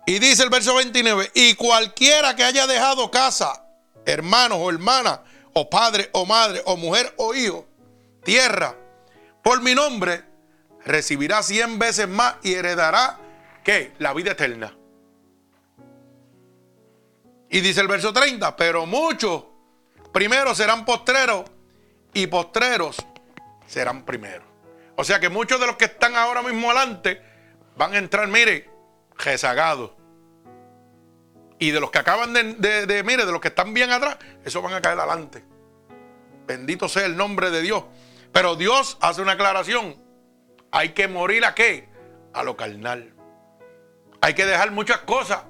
[0.08, 3.68] Y dice el verso 29, y cualquiera que haya dejado casa,
[4.08, 5.20] hermanos o hermanas,
[5.54, 7.68] o padre o madre, o mujer o hijo,
[8.24, 8.76] tierra,
[9.44, 10.35] por mi nombre,
[10.86, 13.18] recibirá cien veces más y heredará,
[13.64, 13.94] ¿qué?
[14.00, 14.76] La vida eterna.
[17.50, 19.44] Y dice el verso 30, pero muchos
[20.14, 21.46] primeros serán postreros
[22.14, 22.98] y postreros
[23.68, 24.48] serán primeros.
[24.96, 27.22] O sea que muchos de los que están ahora mismo adelante
[27.76, 28.70] van a entrar, mire,
[29.18, 29.92] rezagados.
[31.60, 34.62] Y de los que acaban de, de, mire, de los que están bien atrás, esos
[34.62, 35.44] van a caer adelante.
[36.46, 37.84] Bendito sea el nombre de Dios.
[38.32, 40.05] Pero Dios hace una aclaración.
[40.76, 41.88] Hay que morir a qué?
[42.34, 43.14] A lo carnal.
[44.20, 45.46] Hay que dejar muchas cosas.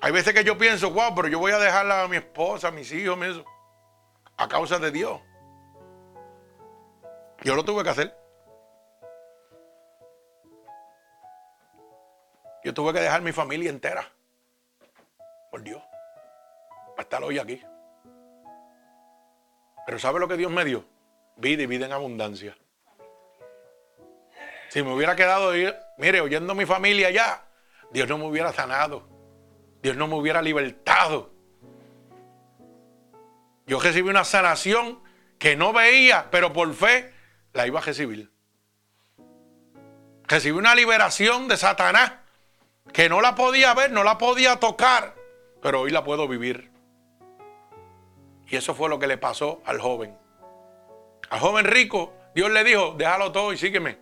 [0.00, 2.70] Hay veces que yo pienso, wow, pero yo voy a dejarla a mi esposa, a
[2.70, 3.44] mis hijos, eso,
[4.38, 5.20] a causa de Dios.
[7.42, 8.16] Yo lo tuve que hacer.
[12.64, 14.10] Yo tuve que dejar mi familia entera.
[15.50, 15.82] Por Dios.
[16.92, 17.62] Para estar hoy aquí.
[19.84, 20.95] Pero ¿sabe lo que Dios me dio?
[21.36, 22.56] Vida y vida en abundancia.
[24.68, 25.52] Si me hubiera quedado,
[25.98, 27.46] mire, oyendo mi familia ya,
[27.90, 29.08] Dios no me hubiera sanado.
[29.82, 31.30] Dios no me hubiera libertado.
[33.66, 35.00] Yo recibí una sanación
[35.38, 37.12] que no veía, pero por fe
[37.52, 38.30] la iba a recibir.
[40.24, 42.12] Recibí una liberación de Satanás
[42.92, 45.14] que no la podía ver, no la podía tocar,
[45.62, 46.70] pero hoy la puedo vivir.
[48.48, 50.16] Y eso fue lo que le pasó al joven.
[51.30, 53.98] Al joven rico, Dios le dijo, déjalo todo y sígueme.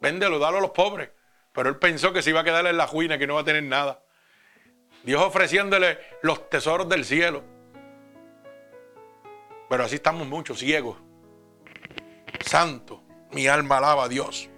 [0.00, 1.10] Véndelo, dalo a los pobres.
[1.52, 3.44] Pero él pensó que se iba a quedar en la ruina, que no va a
[3.44, 4.02] tener nada.
[5.04, 7.44] Dios ofreciéndole los tesoros del cielo.
[9.68, 10.96] Pero así estamos muchos ciegos.
[12.40, 14.48] Santo, mi alma alaba a Dios.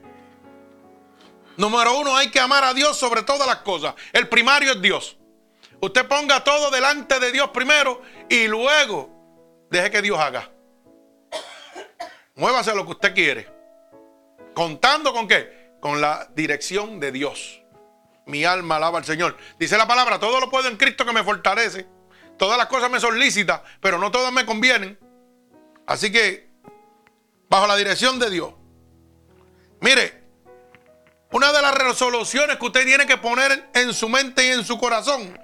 [1.56, 3.94] Número uno, hay que amar a Dios sobre todas las cosas.
[4.12, 5.18] El primario es Dios.
[5.80, 9.10] Usted ponga todo delante de Dios primero y luego
[9.70, 10.50] deje que Dios haga.
[12.36, 13.48] Muévase lo que usted quiere.
[14.54, 15.72] Contando con qué?
[15.80, 17.62] Con la dirección de Dios.
[18.26, 19.36] Mi alma alaba al Señor.
[19.58, 21.86] Dice la palabra, todo lo puedo en Cristo que me fortalece.
[22.36, 23.18] Todas las cosas me son
[23.80, 24.98] pero no todas me convienen.
[25.86, 26.50] Así que,
[27.48, 28.52] bajo la dirección de Dios.
[29.80, 30.24] Mire,
[31.32, 34.78] una de las resoluciones que usted tiene que poner en su mente y en su
[34.78, 35.38] corazón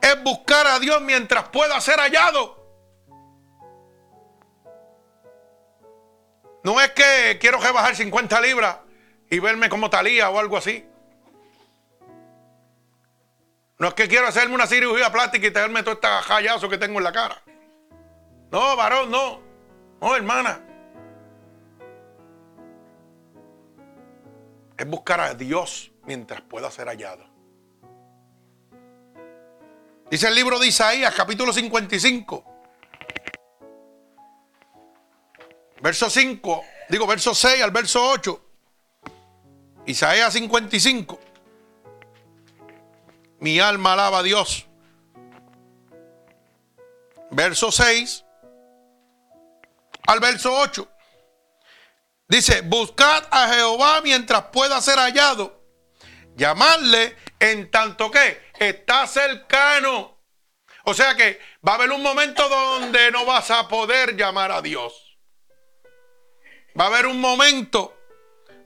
[0.00, 2.57] es buscar a Dios mientras pueda ser hallado.
[6.64, 8.78] No es que quiero rebajar 50 libras
[9.30, 10.84] y verme como talía o algo así.
[13.78, 16.98] No es que quiero hacerme una cirugía plástica y tenerme todo este jallazo que tengo
[16.98, 17.42] en la cara.
[18.50, 19.40] No, varón, no.
[20.00, 20.68] No, hermana.
[24.78, 27.26] es buscar a Dios mientras pueda ser hallado.
[30.08, 32.44] Dice el libro de Isaías, capítulo 55,
[35.80, 38.44] verso 5, digo verso 6 al verso 8.
[39.86, 41.18] Isaías 55.
[43.40, 44.66] Mi alma alaba a Dios.
[47.30, 48.24] Verso 6
[50.06, 50.88] al verso 8.
[52.28, 55.62] Dice, buscad a Jehová mientras pueda ser hallado.
[56.36, 60.18] Llamadle en tanto que está cercano.
[60.84, 64.60] O sea que va a haber un momento donde no vas a poder llamar a
[64.60, 65.07] Dios.
[66.78, 67.96] Va a haber un momento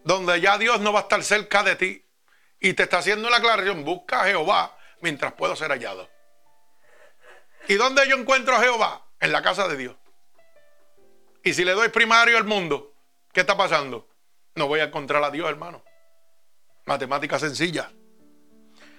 [0.05, 2.05] donde ya Dios no va a estar cerca de ti.
[2.61, 6.09] Y te está haciendo la aclaración, busca a Jehová mientras pueda ser hallado.
[7.69, 9.07] ¿Y dónde yo encuentro a Jehová?
[9.19, 9.97] En la casa de Dios.
[11.43, 12.93] Y si le doy primario al mundo,
[13.33, 14.09] ¿Qué está pasando?
[14.55, 15.83] No voy a encontrar a Dios, hermano.
[16.85, 17.91] Matemática sencilla.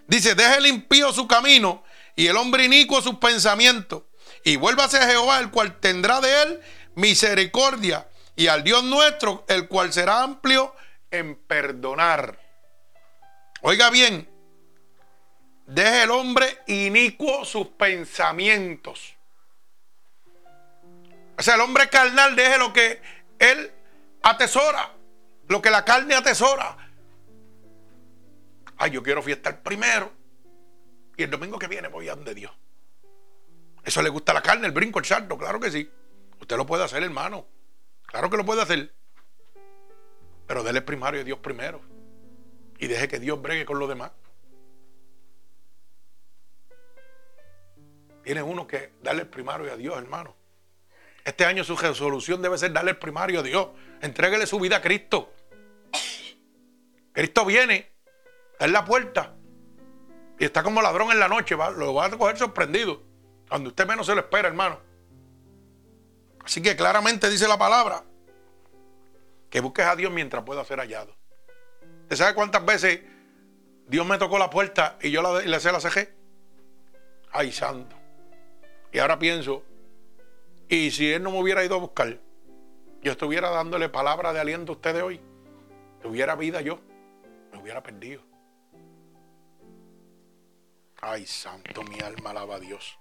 [0.07, 1.83] Dice, deje el impío su camino
[2.15, 4.03] y el hombre inicuo sus pensamientos.
[4.43, 6.61] Y vuélvase a Jehová, el cual tendrá de él
[6.95, 8.07] misericordia.
[8.35, 10.75] Y al Dios nuestro, el cual será amplio
[11.11, 12.39] en perdonar.
[13.61, 14.27] Oiga bien,
[15.67, 19.15] deje el hombre inicuo sus pensamientos.
[21.37, 23.01] O sea, el hombre carnal deje lo que
[23.39, 23.71] él
[24.21, 24.93] atesora
[25.47, 26.77] lo que la carne atesora.
[28.77, 30.11] Ay, yo quiero fiestar primero.
[31.15, 32.51] Y el domingo que viene voy a donde Dios.
[33.83, 35.89] Eso le gusta la carne, el brinco, el salto, claro que sí.
[36.39, 37.45] Usted lo puede hacer, hermano.
[38.13, 38.93] Claro que lo puede hacer.
[40.45, 41.81] Pero déle primario a Dios primero.
[42.77, 44.11] Y deje que Dios bregue con lo demás.
[48.23, 50.35] Tiene uno que darle primario a Dios, hermano.
[51.25, 53.69] Este año su resolución debe ser darle primario a Dios.
[53.99, 55.33] Entréguele su vida a Cristo.
[57.13, 57.91] Cristo viene,
[58.51, 59.33] está en la puerta.
[60.37, 61.55] Y está como ladrón en la noche.
[61.55, 63.01] lo va a coger sorprendido.
[63.49, 64.92] Cuando usted menos se lo espera, hermano.
[66.43, 68.03] Así que claramente dice la palabra.
[69.49, 71.15] Que busques a Dios mientras pueda ser hallado.
[72.03, 73.01] ¿Usted sabe cuántas veces
[73.87, 76.13] Dios me tocó la puerta y yo la, le la cejé.
[77.31, 77.95] Ay, santo.
[78.91, 79.63] Y ahora pienso,
[80.69, 82.19] y si Él no me hubiera ido a buscar,
[83.01, 85.19] yo estuviera dándole palabra de aliento a ustedes hoy,
[86.01, 86.79] tuviera vida yo,
[87.51, 88.21] me hubiera perdido.
[91.01, 92.97] Ay, santo, mi alma alaba a Dios.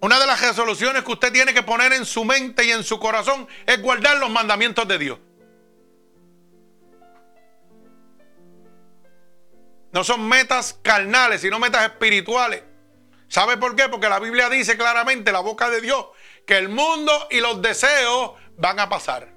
[0.00, 3.00] Una de las resoluciones que usted tiene que poner en su mente y en su
[3.00, 5.18] corazón es guardar los mandamientos de Dios.
[9.90, 12.62] No son metas carnales, sino metas espirituales.
[13.26, 13.88] ¿Sabe por qué?
[13.88, 16.06] Porque la Biblia dice claramente, la boca de Dios,
[16.46, 19.34] que el mundo y los deseos van a pasar.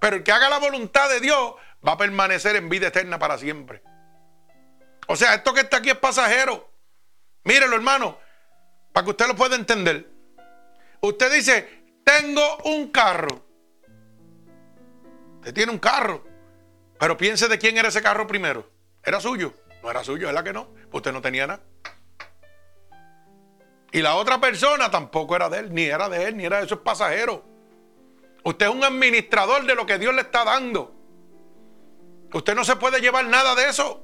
[0.00, 1.54] Pero el que haga la voluntad de Dios
[1.86, 3.82] va a permanecer en vida eterna para siempre.
[5.06, 6.72] O sea, esto que está aquí es pasajero.
[7.44, 8.18] Mírelo, hermano,
[8.92, 10.08] para que usted lo pueda entender.
[11.00, 13.42] Usted dice, tengo un carro.
[15.38, 16.24] Usted tiene un carro.
[16.98, 18.70] Pero piense de quién era ese carro primero.
[19.02, 19.54] ¿Era suyo?
[19.82, 20.68] No era suyo, la que no.
[20.92, 21.62] Usted no tenía nada.
[23.90, 26.66] Y la otra persona tampoco era de él, ni era de él, ni era de
[26.66, 27.40] esos pasajeros.
[28.44, 30.94] Usted es un administrador de lo que Dios le está dando.
[32.32, 34.02] Usted no se puede llevar nada de eso.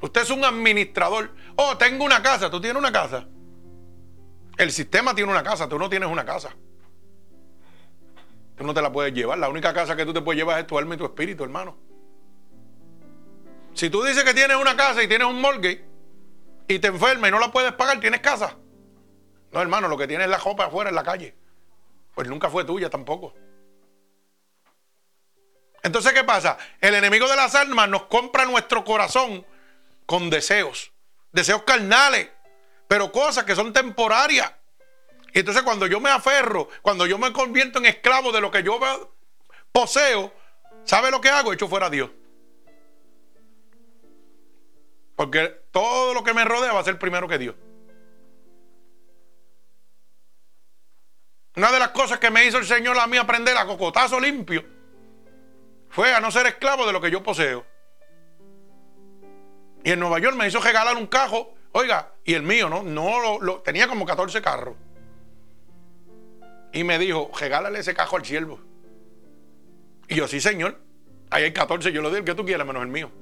[0.00, 1.34] Usted es un administrador.
[1.56, 2.50] Oh, tengo una casa.
[2.50, 3.26] ¿Tú tienes una casa?
[4.56, 5.68] El sistema tiene una casa.
[5.68, 6.54] Tú no tienes una casa.
[8.56, 9.38] Tú no te la puedes llevar.
[9.38, 11.76] La única casa que tú te puedes llevar es tu alma y tu espíritu, hermano.
[13.74, 15.84] Si tú dices que tienes una casa y tienes un mortgage
[16.66, 18.56] y te enfermas y no la puedes pagar, ¿tienes casa?
[19.52, 21.36] No, hermano, lo que tienes es la ropa afuera en la calle.
[22.14, 23.34] Pues nunca fue tuya tampoco.
[25.82, 26.56] Entonces, ¿qué pasa?
[26.80, 29.44] El enemigo de las almas nos compra nuestro corazón
[30.06, 30.92] con deseos,
[31.32, 32.30] deseos carnales,
[32.88, 34.52] pero cosas que son temporarias.
[35.34, 38.62] Y entonces cuando yo me aferro, cuando yo me convierto en esclavo de lo que
[38.62, 38.80] yo
[39.72, 40.32] poseo,
[40.84, 41.52] ¿sabe lo que hago?
[41.52, 42.10] Echo fuera a Dios.
[45.16, 47.54] Porque todo lo que me rodea va a ser primero que Dios.
[51.56, 54.62] Una de las cosas que me hizo el Señor a mí aprender a cocotazo limpio
[55.88, 57.66] fue a no ser esclavo de lo que yo poseo.
[59.86, 62.82] Y en Nueva York me hizo regalar un cajo, oiga, y el mío, ¿no?
[62.82, 64.74] No lo, tenía como 14 carros.
[66.72, 68.58] Y me dijo, regálale ese cajo al siervo.
[70.08, 70.80] Y yo, sí, señor.
[71.30, 73.12] Ahí hay 14, yo lo doy el que tú quieras, menos el mío.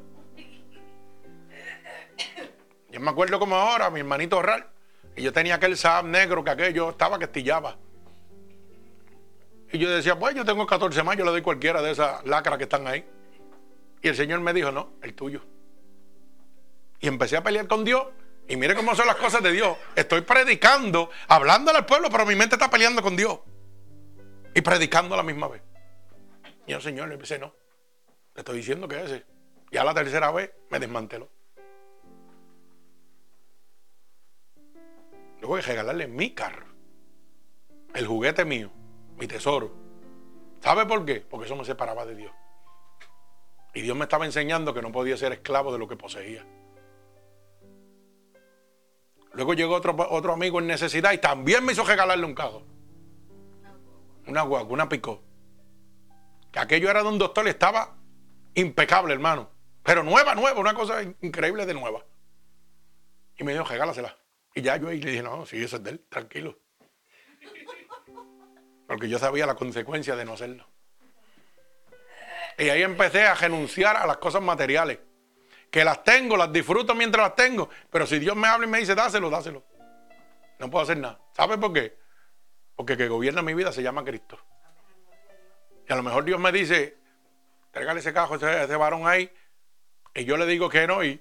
[2.91, 4.67] Yo me acuerdo como ahora, mi hermanito Ral.
[5.17, 7.77] Y yo tenía aquel Saab negro que aquello estaba que estillaba.
[9.71, 12.57] Y yo decía, pues yo tengo 14 más, yo le doy cualquiera de esas lacras
[12.57, 13.05] que están ahí.
[14.01, 15.43] Y el Señor me dijo, no, el tuyo.
[17.01, 18.07] Y empecé a pelear con Dios.
[18.49, 19.77] Y mire cómo son las cosas de Dios.
[19.97, 23.41] Estoy predicando, hablándole al pueblo, pero mi mente está peleando con Dios.
[24.55, 25.63] Y predicando a la misma vez.
[26.67, 27.55] Y el Señor le dice, no,
[28.35, 29.25] le estoy diciendo que ese.
[29.71, 31.29] Ya la tercera vez me desmanteló.
[35.41, 36.67] Yo voy a regalarle mi carro.
[37.95, 38.71] El juguete mío.
[39.17, 39.75] Mi tesoro.
[40.61, 41.21] ¿Sabe por qué?
[41.21, 42.33] Porque eso me separaba de Dios.
[43.75, 46.47] Y Dios me estaba enseñando que no podía ser esclavo de lo que poseía.
[49.35, 52.63] Luego llegó otro, otro amigo en necesidad y también me hizo regalarle un carro.
[54.27, 55.23] Una guagua, una picó.
[56.53, 57.97] Que aquello era de un doctor y estaba
[58.55, 59.51] impecable, hermano.
[59.83, 62.05] Pero nueva, nueva, una cosa increíble de nueva.
[63.37, 64.17] Y me dijo, regálasela.
[64.55, 66.59] Y ya yo ahí le dije, no, si eso es de él, tranquilo.
[68.87, 70.67] Porque yo sabía la consecuencia de no hacerlo.
[72.57, 75.01] Y ahí empecé a renunciar a las cosas materiales.
[75.75, 77.69] Que las tengo, las disfruto mientras las tengo.
[77.91, 79.65] Pero si Dios me habla y me dice, dáselo, dáselo.
[80.61, 81.19] No puedo hacer nada.
[81.33, 81.99] ¿Sabe por qué?
[82.77, 84.39] Porque el que gobierna mi vida se llama Cristo.
[85.89, 86.97] Y a lo mejor Dios me dice,
[87.73, 89.29] tráigale ese cajo, ese, ese varón ahí.
[90.15, 91.03] Y yo le digo que no.
[91.03, 91.21] Y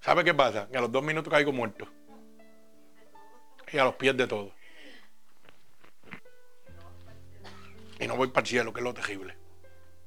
[0.00, 0.66] ¿sabe qué pasa?
[0.68, 1.86] Que a los dos minutos caigo muerto
[3.72, 4.50] y a los pies de todo.
[8.00, 9.38] Y no voy para el cielo, que es lo terrible,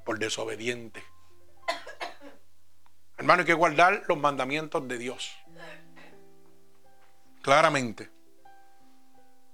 [0.04, 1.02] por desobediente.
[3.18, 5.36] Hermano, hay que guardar los mandamientos de Dios.
[7.42, 8.10] Claramente.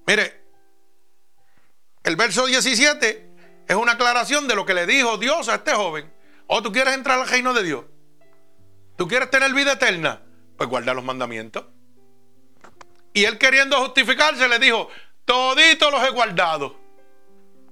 [0.05, 0.43] Mire,
[2.03, 3.29] el verso 17
[3.67, 6.11] es una aclaración de lo que le dijo Dios a este joven.
[6.47, 7.85] Oh, tú quieres entrar al reino de Dios.
[8.97, 10.21] Tú quieres tener vida eterna.
[10.57, 11.65] Pues guarda los mandamientos.
[13.13, 14.89] Y él queriendo justificarse le dijo,
[15.23, 16.79] todito los he guardado.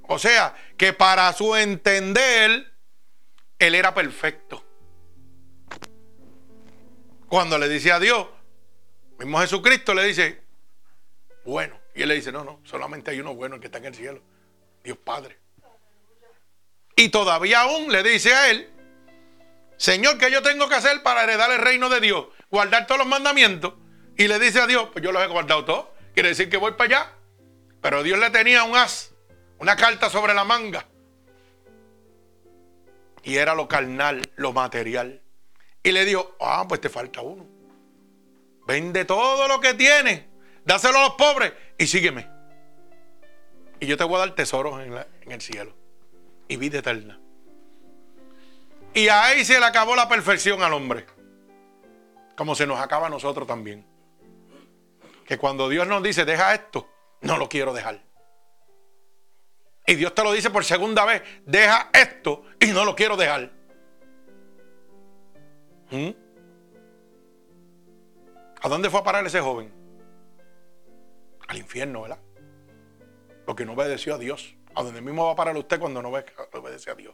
[0.03, 2.73] O sea, que para su entender,
[3.59, 4.63] él era perfecto.
[7.31, 8.27] Cuando le dice a Dios,
[9.17, 10.41] mismo Jesucristo le dice,
[11.45, 11.79] bueno.
[11.95, 14.21] Y él le dice, no, no, solamente hay uno bueno, que está en el cielo.
[14.83, 15.39] Dios Padre.
[16.93, 18.69] Y todavía aún le dice a él,
[19.77, 22.27] Señor, ¿qué yo tengo que hacer para heredar el reino de Dios?
[22.49, 23.75] Guardar todos los mandamientos.
[24.17, 25.85] Y le dice a Dios, pues yo los he guardado todos.
[26.13, 27.13] Quiere decir que voy para allá.
[27.79, 29.13] Pero Dios le tenía un as,
[29.57, 30.85] una carta sobre la manga.
[33.23, 35.20] Y era lo carnal, lo material.
[35.83, 37.45] Y le dijo, ah, pues te falta uno.
[38.67, 40.23] Vende todo lo que tienes,
[40.63, 42.27] dáselo a los pobres y sígueme.
[43.79, 45.73] Y yo te voy a dar tesoros en, en el cielo
[46.47, 47.19] y vida eterna.
[48.93, 51.05] Y ahí se le acabó la perfección al hombre.
[52.35, 53.85] Como se nos acaba a nosotros también.
[55.25, 56.89] Que cuando Dios nos dice, deja esto,
[57.21, 58.01] no lo quiero dejar.
[59.87, 63.51] Y Dios te lo dice por segunda vez, deja esto y no lo quiero dejar.
[65.91, 66.09] ¿Mm?
[68.61, 69.71] ¿A dónde fue a parar ese joven?
[71.47, 72.19] Al infierno, ¿verdad?
[73.45, 74.55] Porque no obedeció a Dios.
[74.73, 77.13] A donde mismo va a parar usted cuando no obedece a Dios.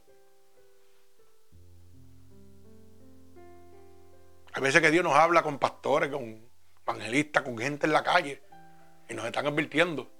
[4.53, 6.49] Hay veces que Dios nos habla con pastores, con
[6.85, 8.43] evangelistas, con gente en la calle
[9.09, 10.11] y nos están advirtiendo.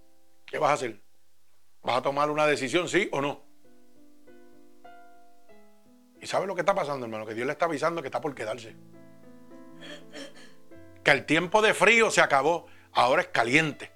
[0.46, 1.02] ¿Qué vas a hacer?
[1.84, 3.47] ¿Vas a tomar una decisión, sí o no?
[6.22, 7.26] ¿Y sabe lo que está pasando, hermano?
[7.26, 8.76] Que Dios le está avisando que está por quedarse.
[11.04, 13.92] Que el tiempo de frío se acabó, ahora es caliente.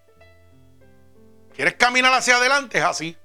[1.56, 2.78] ¿Quieres caminar hacia adelante?
[2.78, 3.18] Es así.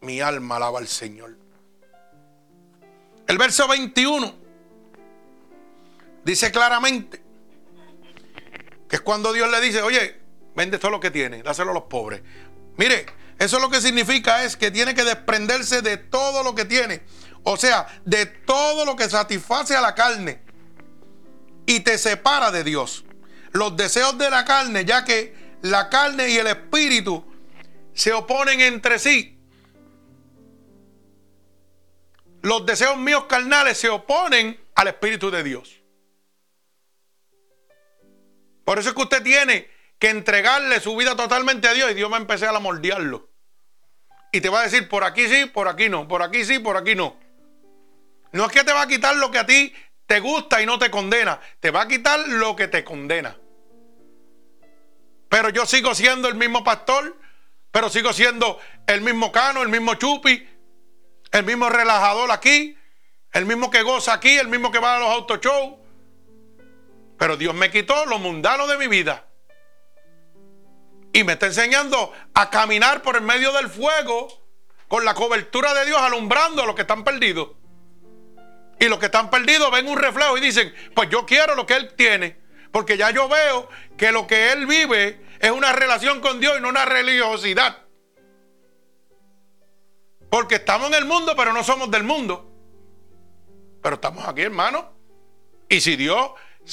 [0.00, 1.36] Mi alma alaba al Señor.
[3.26, 4.34] El verso 21
[6.24, 7.22] dice claramente
[8.88, 10.20] que es cuando Dios le dice, oye,
[10.56, 12.22] vende todo lo que tiene, dáselo a los pobres.
[12.76, 13.06] Mire,
[13.38, 17.02] eso lo que significa es que tiene que desprenderse de todo lo que tiene.
[17.42, 20.42] O sea, de todo lo que satisface a la carne
[21.66, 23.04] y te separa de Dios.
[23.52, 27.24] Los deseos de la carne, ya que la carne y el espíritu
[27.94, 29.38] se oponen entre sí.
[32.42, 35.80] Los deseos míos carnales se oponen al espíritu de Dios.
[38.64, 39.68] Por eso es que usted tiene
[39.98, 43.28] que entregarle su vida totalmente a Dios y Dios va a empezar a moldearlo.
[44.32, 46.76] Y te va a decir, por aquí sí, por aquí no, por aquí sí, por
[46.76, 47.19] aquí no.
[48.32, 49.72] No es que te va a quitar lo que a ti
[50.06, 53.36] te gusta y no te condena, te va a quitar lo que te condena.
[55.28, 57.16] Pero yo sigo siendo el mismo pastor,
[57.70, 60.48] pero sigo siendo el mismo cano, el mismo chupi,
[61.30, 62.76] el mismo relajador aquí,
[63.32, 65.78] el mismo que goza aquí, el mismo que va a los autoshows.
[67.16, 69.26] Pero Dios me quitó lo mundano de mi vida.
[71.12, 74.28] Y me está enseñando a caminar por el medio del fuego
[74.88, 77.50] con la cobertura de Dios alumbrando a los que están perdidos.
[78.80, 81.74] Y los que están perdidos ven un reflejo y dicen, pues yo quiero lo que
[81.74, 82.40] Él tiene.
[82.72, 83.68] Porque ya yo veo
[83.98, 87.76] que lo que Él vive es una relación con Dios y no una religiosidad.
[90.30, 92.50] Porque estamos en el mundo, pero no somos del mundo.
[93.82, 94.92] Pero estamos aquí, hermano.
[95.68, 96.30] Y si Dios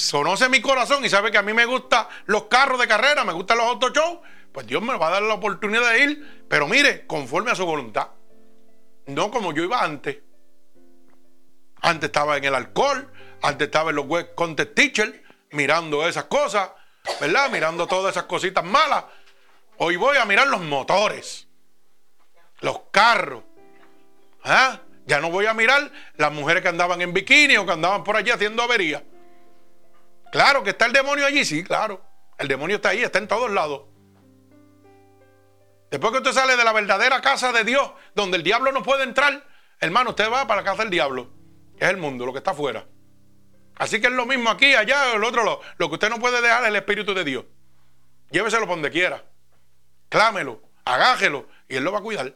[0.10, 3.34] conoce mi corazón y sabe que a mí me gustan los carros de carrera, me
[3.34, 3.92] gustan los auto
[4.54, 7.66] pues Dios me va a dar la oportunidad de ir, pero mire, conforme a su
[7.66, 8.08] voluntad.
[9.08, 10.18] No como yo iba antes.
[11.82, 13.12] Antes estaba en el alcohol,
[13.42, 16.72] antes estaba en los web content teacher, mirando esas cosas,
[17.20, 17.50] ¿verdad?
[17.50, 19.06] Mirando todas esas cositas malas.
[19.78, 21.48] Hoy voy a mirar los motores,
[22.62, 23.44] los carros.
[24.44, 24.80] ¿Ah?
[25.06, 28.18] Ya no voy a mirar las mujeres que andaban en bikini o que andaban por
[28.18, 29.04] allí haciendo avería.
[30.32, 32.04] Claro que está el demonio allí, sí, claro.
[32.38, 33.84] El demonio está ahí, está en todos lados.
[35.90, 39.04] Después que usted sale de la verdadera casa de Dios, donde el diablo no puede
[39.04, 39.46] entrar,
[39.80, 41.37] hermano, usted va para la casa del diablo.
[41.80, 42.86] Es el mundo, lo que está afuera.
[43.76, 45.62] Así que es lo mismo aquí, allá, el otro lado.
[45.78, 47.46] Lo que usted no puede dejar es el Espíritu de Dios.
[48.32, 49.24] Lléveselo por donde quiera.
[50.10, 52.36] Clámelo, agájelo y Él lo va a cuidar.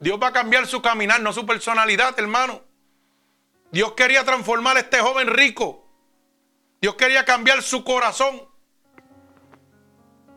[0.00, 2.62] Dios va a cambiar su caminar, no su personalidad, hermano.
[3.70, 5.86] Dios quería transformar a este joven rico.
[6.80, 8.48] Dios quería cambiar su corazón.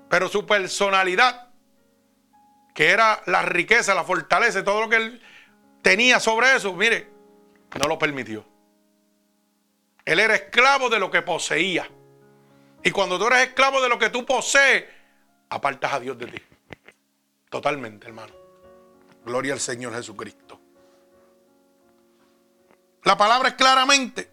[0.09, 1.49] Pero su personalidad,
[2.75, 5.21] que era la riqueza, la fortaleza, todo lo que él
[5.83, 7.07] tenía sobre eso, mire,
[7.79, 8.43] no lo permitió.
[10.05, 11.87] Él era esclavo de lo que poseía.
[12.83, 14.85] Y cuando tú eres esclavo de lo que tú posees,
[15.49, 16.41] apartas a Dios de ti.
[17.49, 18.33] Totalmente, hermano.
[19.23, 20.59] Gloria al Señor Jesucristo.
[23.03, 24.31] La palabra es claramente.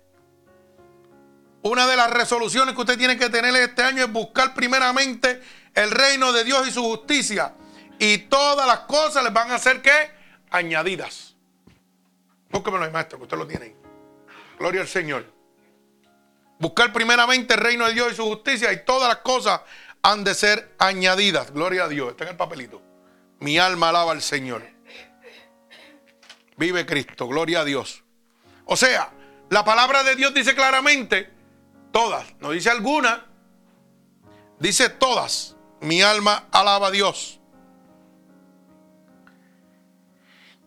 [1.62, 5.42] Una de las resoluciones que usted tiene que tener este año es buscar primeramente
[5.74, 7.54] el reino de Dios y su justicia.
[7.98, 10.10] Y todas las cosas les van a ser que
[10.50, 11.29] añadidas.
[12.50, 13.76] Búsquemelo ahí, maestro, que usted lo tiene ahí.
[14.58, 15.24] Gloria al Señor.
[16.58, 19.62] Buscar primeramente el reino de Dios y su justicia y todas las cosas
[20.02, 21.52] han de ser añadidas.
[21.52, 22.10] Gloria a Dios.
[22.10, 22.82] Está en el papelito.
[23.38, 24.62] Mi alma alaba al Señor.
[26.56, 27.26] vive Cristo.
[27.26, 28.04] Gloria a Dios.
[28.66, 29.10] O sea,
[29.48, 31.30] la palabra de Dios dice claramente,
[31.90, 33.26] todas, no dice alguna,
[34.58, 35.56] dice todas.
[35.80, 37.39] Mi alma alaba a Dios.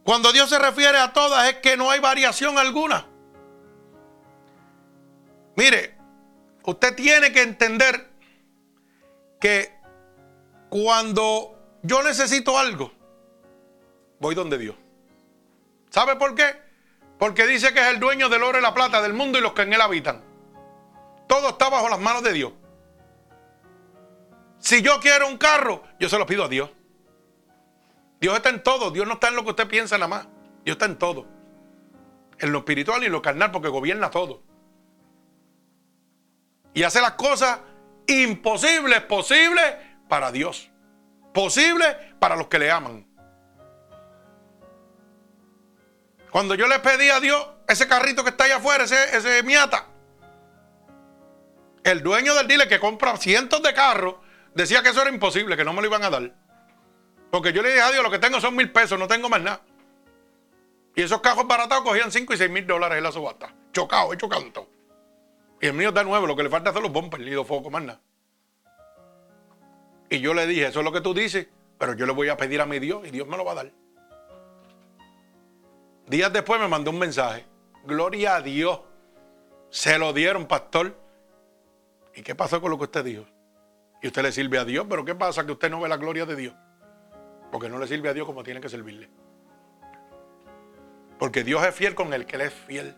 [0.04, 3.08] Cuando Dios se refiere a todas es que no hay variación alguna.
[5.56, 5.96] Mire,
[6.64, 8.10] usted tiene que entender
[9.40, 9.74] que
[10.70, 12.92] cuando yo necesito algo,
[14.20, 14.76] voy donde Dios.
[15.90, 16.62] ¿Sabe por qué?
[17.20, 19.54] Porque dice que es el dueño del oro y la plata del mundo y los
[19.54, 20.24] que en él habitan.
[21.28, 22.54] Todo está bajo las manos de Dios.
[24.60, 26.70] Si yo quiero un carro, yo se lo pido a Dios.
[28.24, 28.90] Dios está en todo.
[28.90, 30.28] Dios no está en lo que usted piensa nada más.
[30.64, 31.28] Dios está en todo.
[32.40, 34.42] En lo espiritual y en lo carnal porque gobierna todo.
[36.74, 37.60] Y hace las cosas
[38.08, 39.76] imposibles, posibles
[40.08, 40.72] para Dios.
[41.34, 43.06] Posibles para los que le aman.
[46.32, 49.88] Cuando yo le pedí a Dios ese carrito que está allá afuera, ese, ese Miata,
[51.84, 54.16] el dueño del dealer que compra cientos de carros
[54.56, 56.43] decía que eso era imposible, que no me lo iban a dar.
[57.34, 59.42] Porque yo le dije a Dios, lo que tengo son mil pesos, no tengo más
[59.42, 59.60] nada.
[60.96, 63.52] Y esos cajos baratados cogían 5 y 6 mil dólares en la subasta.
[63.72, 64.70] Chocado, hecho canto.
[65.60, 67.72] Y el mío está nuevo, lo que le falta hacer los bumpers, ni dos focos,
[67.72, 68.00] más nada.
[70.12, 71.48] Y yo le dije, eso es lo que tú dices,
[71.80, 73.56] pero yo le voy a pedir a mi Dios y Dios me lo va a
[73.56, 73.72] dar.
[76.06, 77.48] Días después me mandó un mensaje.
[77.84, 78.80] Gloria a Dios.
[79.72, 80.96] Se lo dieron, pastor.
[82.14, 83.26] ¿Y qué pasó con lo que usted dijo?
[84.04, 86.28] Y usted le sirve a Dios, pero ¿qué pasa que usted no ve la gloria
[86.28, 86.54] de Dios?
[87.54, 89.08] Porque no le sirve a Dios como tiene que servirle.
[91.20, 92.98] Porque Dios es fiel con el que le es fiel.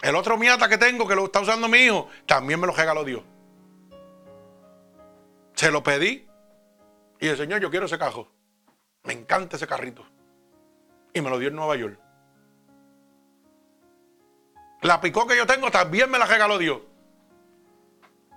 [0.00, 3.04] El otro miata que tengo, que lo está usando mi hijo, también me lo regaló
[3.04, 3.22] Dios.
[5.52, 6.26] Se lo pedí.
[7.18, 8.32] Y el Señor, yo quiero ese cajo.
[9.02, 10.02] Me encanta ese carrito
[11.12, 12.00] y me lo dio en Nueva York.
[14.80, 16.80] La picó que yo tengo también me la regaló Dios.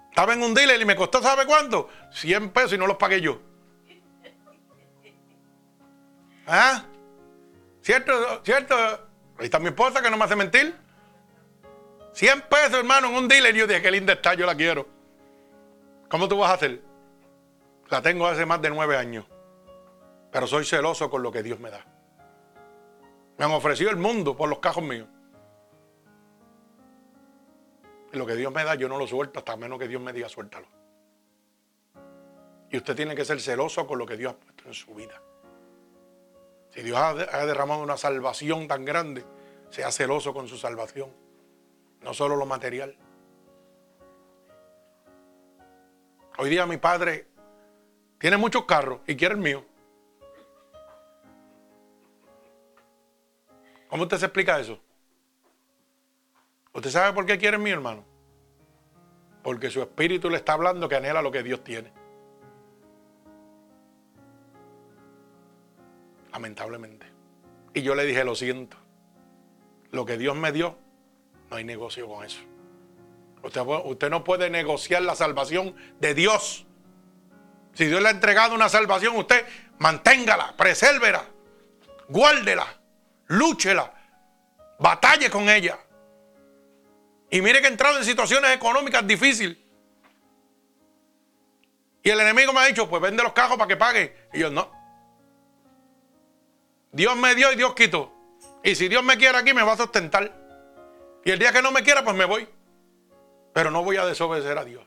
[0.10, 1.88] Estaba en un dealer y me costó, ¿sabe cuánto?
[2.12, 3.53] 100 pesos y no los pagué yo.
[6.48, 6.86] ¿Ah?
[7.82, 8.42] ¿Cierto?
[8.44, 8.76] ¿Cierto?
[9.38, 10.76] Ahí está mi esposa que no me hace mentir.
[12.14, 13.56] 100 pesos, hermano, en un dealer.
[13.56, 14.88] Yo dije, qué linda está, yo la quiero.
[16.10, 16.82] ¿Cómo tú vas a hacer?
[17.90, 19.26] La tengo hace más de nueve años.
[20.32, 21.86] Pero soy celoso con lo que Dios me da.
[23.38, 25.08] Me han ofrecido el mundo por los cajos míos.
[28.12, 30.14] Y lo que Dios me da, yo no lo suelto hasta menos que Dios me
[30.14, 30.68] diga suéltalo.
[32.70, 35.20] Y usted tiene que ser celoso con lo que Dios ha puesto en su vida.
[36.74, 39.24] Si Dios ha derramado una salvación tan grande,
[39.70, 41.12] sea celoso con su salvación.
[42.02, 42.98] No solo lo material.
[46.40, 47.28] Hoy día mi padre
[48.18, 49.64] tiene muchos carros y quiere el mío.
[53.88, 54.80] ¿Cómo usted se explica eso?
[56.74, 58.04] ¿Usted sabe por qué quiere mi hermano?
[59.44, 61.94] Porque su espíritu le está hablando que anhela lo que Dios tiene.
[66.34, 67.06] Lamentablemente.
[67.74, 68.78] Y yo le dije, lo siento.
[69.92, 70.78] Lo que Dios me dio,
[71.50, 72.42] no hay negocio con eso.
[73.44, 76.66] Usted, usted no puede negociar la salvación de Dios.
[77.74, 79.46] Si Dios le ha entregado una salvación, usted
[79.80, 81.26] manténgala, presérvela,
[82.08, 82.84] guárdela
[83.28, 83.92] lúchela,
[84.80, 85.78] batalle con ella.
[87.30, 89.58] Y mire que he entrado en situaciones económicas difíciles.
[92.04, 94.28] Y el enemigo me ha dicho, pues vende los cajos para que pague.
[94.34, 94.72] Y yo no.
[96.94, 98.14] Dios me dio y Dios quitó.
[98.64, 100.32] Y si Dios me quiere aquí, me va a sustentar.
[101.26, 102.48] Y el día que no me quiera, pues me voy.
[103.52, 104.86] Pero no voy a desobedecer a Dios.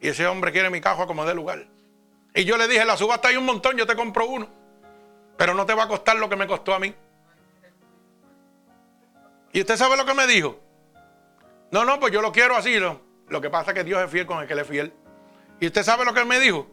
[0.00, 1.66] Y ese hombre quiere mi cajo como de lugar.
[2.34, 4.48] Y yo le dije, la subasta hay un montón, yo te compro uno.
[5.36, 6.94] Pero no te va a costar lo que me costó a mí.
[9.52, 10.60] ¿Y usted sabe lo que me dijo?
[11.72, 12.78] No, no, pues yo lo quiero así.
[12.78, 13.00] ¿no?
[13.28, 14.92] Lo que pasa es que Dios es fiel con el que le es fiel.
[15.58, 16.68] ¿Y usted sabe lo que me dijo?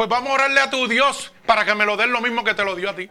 [0.00, 2.54] Pues vamos a orarle a tu Dios para que me lo dé lo mismo que
[2.54, 3.10] te lo dio a ti.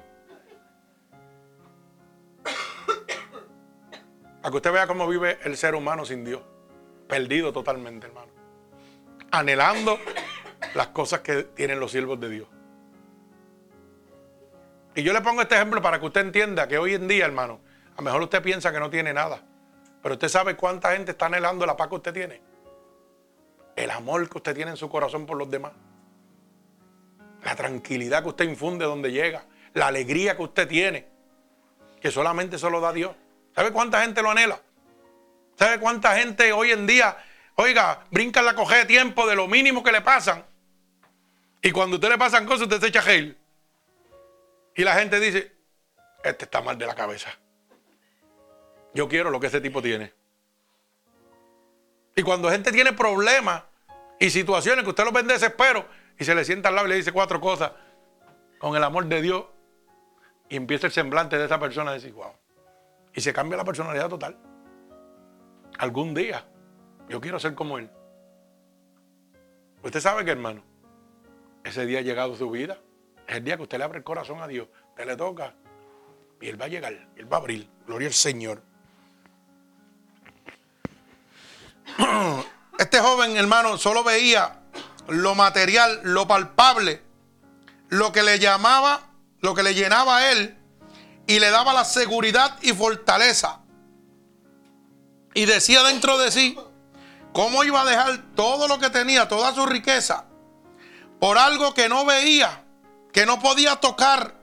[4.42, 6.42] Para que usted vea cómo vive el ser humano sin Dios.
[7.08, 8.32] Perdido totalmente, hermano.
[9.30, 10.00] Anhelando
[10.74, 12.48] las cosas que tienen los siervos de Dios.
[14.96, 17.60] Y yo le pongo este ejemplo para que usted entienda que hoy en día, hermano,
[17.94, 19.44] a lo mejor usted piensa que no tiene nada,
[20.02, 22.42] pero usted sabe cuánta gente está anhelando la paz que usted tiene.
[23.76, 25.74] El amor que usted tiene en su corazón por los demás.
[27.44, 29.46] La tranquilidad que usted infunde donde llega.
[29.74, 31.08] La alegría que usted tiene.
[32.02, 33.16] Que solamente se lo da Dios.
[33.56, 34.62] ¿Sabe cuánta gente lo anhela?
[35.58, 37.18] ¿Sabe cuánta gente hoy en día,
[37.56, 40.46] oiga, brinca la coge de tiempo de lo mínimo que le pasan?
[41.62, 43.38] Y cuando usted le pasan cosas, usted se echa gel.
[44.76, 45.52] Y la gente dice,
[46.24, 47.38] este está mal de la cabeza.
[48.94, 50.14] Yo quiero lo que ese tipo tiene.
[52.16, 53.64] Y cuando gente tiene problemas
[54.20, 55.86] y situaciones que usted lo ve en desespero
[56.20, 57.72] y se le sienta al lado y le dice cuatro cosas
[58.59, 59.45] con el amor de Dios
[60.49, 62.34] y empieza el semblante de esa persona a decir, wow.
[63.13, 64.38] Y se cambia la personalidad total.
[65.78, 66.45] Algún día
[67.07, 67.89] yo quiero ser como él.
[69.82, 70.61] Usted sabe que, hermano,
[71.63, 72.80] ese día ha llegado su vida.
[73.26, 74.67] Es el día que usted le abre el corazón a Dios.
[74.89, 75.53] Usted le toca
[76.41, 76.93] y Él va a llegar.
[77.15, 77.70] Él va a abrir.
[77.88, 78.61] Gloria al Señor.
[82.78, 84.59] Este joven, hermano, solo veía
[85.10, 87.01] lo material, lo palpable,
[87.89, 89.01] lo que le llamaba,
[89.41, 90.57] lo que le llenaba a él
[91.28, 93.60] y le daba la seguridad y fortaleza.
[95.34, 96.57] Y decía dentro de sí,
[97.34, 100.26] ¿cómo iba a dejar todo lo que tenía, toda su riqueza,
[101.20, 102.64] por algo que no veía,
[103.14, 104.36] que no podía tocar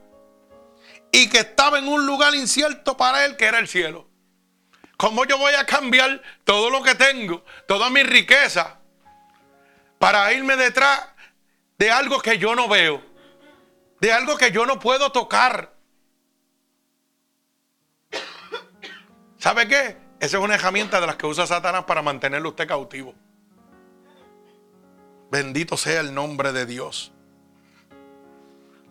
[1.13, 4.09] y que estaba en un lugar incierto para él, que era el cielo?
[4.97, 8.76] ¿Cómo yo voy a cambiar todo lo que tengo, toda mi riqueza,
[9.99, 11.09] para irme detrás
[11.79, 13.03] de algo que yo no veo,
[14.01, 15.73] de algo que yo no puedo tocar?
[19.39, 19.97] ¿Sabe qué?
[20.19, 23.15] Esa es una herramienta de las que usa Satanás para mantenerlo usted cautivo.
[25.31, 27.13] Bendito sea el nombre de Dios.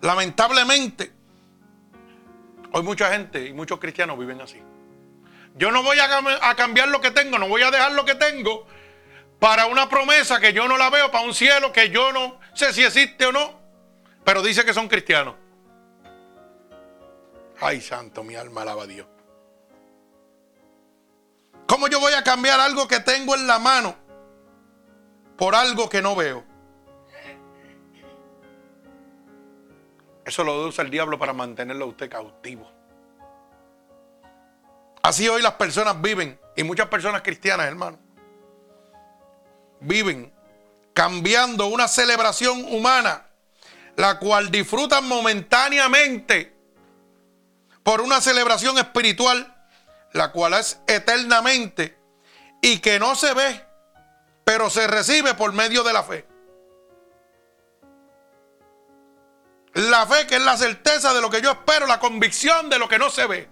[0.01, 1.12] Lamentablemente,
[2.72, 4.62] hoy mucha gente y muchos cristianos viven así.
[5.56, 8.68] Yo no voy a, cambiar lo que tengo, no voy a dejar lo que tengo
[9.46, 12.74] para una promesa que yo no la veo, para un cielo que yo no sé
[12.74, 13.60] si existe o no,
[14.24, 15.36] pero dice que son cristianos.
[17.62, 19.06] Ay, santo, mi alma alaba a Dios.
[21.68, 23.96] ¿Cómo yo voy a cambiar algo que tengo en la mano
[25.38, 26.43] por algo que no veo?
[30.26, 32.68] Eso lo usa el diablo para mantenerlo a usted cautivo.
[35.04, 38.05] Así hoy las personas viven, y muchas personas cristianas, hermano,
[39.86, 40.33] viven
[40.93, 43.25] cambiando una celebración humana,
[43.97, 46.55] la cual disfrutan momentáneamente
[47.83, 49.53] por una celebración espiritual,
[50.13, 51.97] la cual es eternamente
[52.61, 53.63] y que no se ve,
[54.43, 56.25] pero se recibe por medio de la fe.
[59.73, 62.88] La fe que es la certeza de lo que yo espero, la convicción de lo
[62.88, 63.49] que no se ve.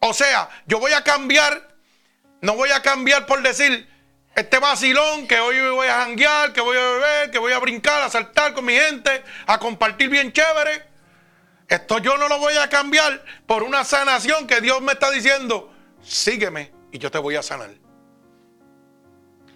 [0.00, 1.76] O sea, yo voy a cambiar,
[2.40, 3.88] no voy a cambiar por decir,
[4.34, 8.02] este vacilón que hoy voy a janguear, que voy a beber, que voy a brincar,
[8.02, 10.84] a saltar con mi gente, a compartir bien chévere.
[11.68, 15.72] Esto yo no lo voy a cambiar por una sanación que Dios me está diciendo,
[16.02, 17.70] sígueme y yo te voy a sanar.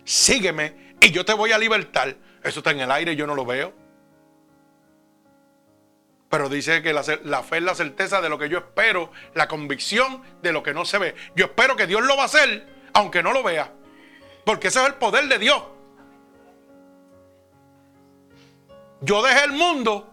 [0.05, 2.17] Sígueme y yo te voy a libertar.
[2.43, 3.73] Eso está en el aire yo no lo veo.
[6.29, 10.23] Pero dice que la, fe es la certeza de lo que yo espero, la convicción
[10.43, 11.15] de lo que no se ve.
[11.37, 13.73] Yo espero que Dios lo va a hacer, aunque no lo vea.
[14.45, 15.63] Porque ese es el poder de Dios.
[19.01, 20.13] Yo dejé el mundo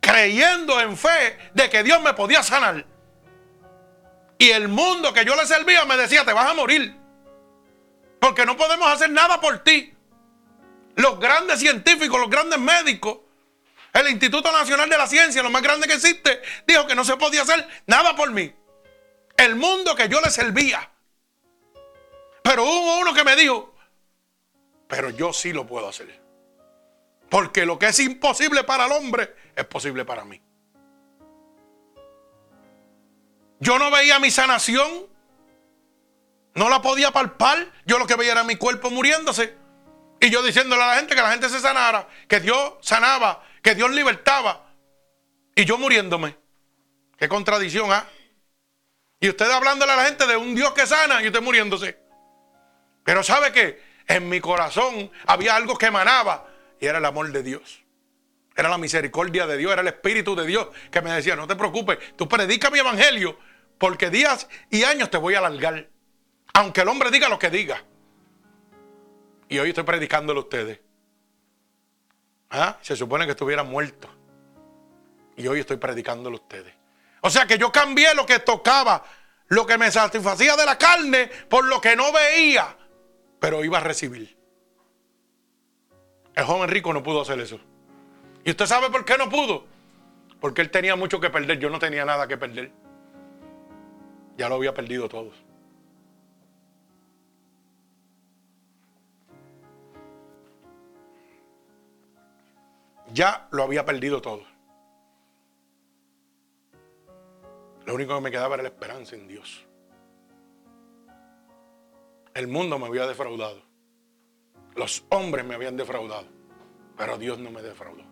[0.00, 2.86] creyendo en fe de que Dios me podía sanar.
[4.38, 6.94] Y el mundo que yo le servía me decía, te vas a morir.
[8.20, 9.94] Porque no podemos hacer nada por ti.
[10.96, 13.18] Los grandes científicos, los grandes médicos,
[13.92, 17.16] el Instituto Nacional de la Ciencia, lo más grande que existe, dijo que no se
[17.16, 18.54] podía hacer nada por mí.
[19.36, 20.90] El mundo que yo le servía.
[22.46, 23.74] Pero hubo uno que me dijo,
[24.86, 26.22] pero yo sí lo puedo hacer.
[27.28, 30.40] Porque lo que es imposible para el hombre es posible para mí.
[33.58, 35.08] Yo no veía mi sanación.
[36.54, 37.66] No la podía palpar.
[37.84, 39.56] Yo lo que veía era mi cuerpo muriéndose.
[40.20, 43.74] Y yo diciéndole a la gente que la gente se sanara, que Dios sanaba, que
[43.74, 44.72] Dios libertaba
[45.56, 46.36] y yo muriéndome.
[47.18, 48.08] Qué contradicción, ¿ah?
[49.18, 52.05] Y usted hablándole a la gente de un Dios que sana y usted muriéndose.
[53.06, 53.80] Pero ¿sabe qué?
[54.08, 56.48] En mi corazón había algo que emanaba
[56.80, 57.84] y era el amor de Dios.
[58.56, 61.54] Era la misericordia de Dios, era el Espíritu de Dios que me decía, no te
[61.54, 63.38] preocupes, tú predica mi evangelio
[63.78, 65.88] porque días y años te voy a alargar.
[66.52, 67.84] Aunque el hombre diga lo que diga.
[69.48, 70.80] Y hoy estoy predicándolo a ustedes.
[72.50, 72.76] ¿Ah?
[72.82, 74.08] Se supone que estuviera muerto.
[75.36, 76.74] Y hoy estoy predicándolo a ustedes.
[77.20, 79.04] O sea que yo cambié lo que tocaba,
[79.46, 82.76] lo que me satisfacía de la carne por lo que no veía,
[83.40, 84.36] pero iba a recibir.
[86.34, 87.58] El joven rico no pudo hacer eso.
[88.44, 89.64] ¿Y usted sabe por qué no pudo?
[90.40, 92.70] Porque él tenía mucho que perder, yo no tenía nada que perder.
[94.36, 95.46] Ya lo había perdido todos.
[103.12, 104.44] ya lo había perdido todo.
[107.84, 109.65] Lo único que me quedaba era la esperanza en Dios.
[112.36, 113.62] El mundo me había defraudado.
[114.74, 116.26] Los hombres me habían defraudado.
[116.94, 118.04] Pero Dios no me defraudó.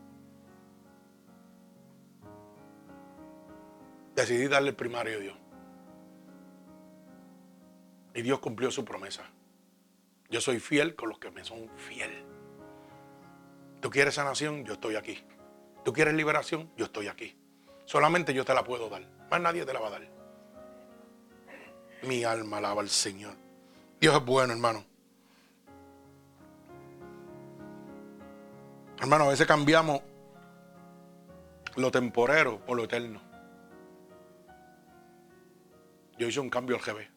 [4.16, 5.36] Decidí darle el primario a Dios.
[8.14, 9.24] Y Dios cumplió su promesa.
[10.30, 12.24] Yo soy fiel con los que me son fiel.
[13.82, 15.22] Tú quieres sanación, yo estoy aquí.
[15.84, 17.36] Tú quieres liberación, yo estoy aquí.
[17.84, 19.06] Solamente yo te la puedo dar.
[19.30, 20.08] Más nadie te la va a dar.
[22.04, 23.43] Mi alma alaba al Señor.
[24.04, 24.84] Dios es bueno, hermano.
[29.00, 30.02] Hermano, a veces cambiamos
[31.76, 33.18] lo temporero por lo eterno.
[36.18, 37.08] Yo hice un cambio al GB.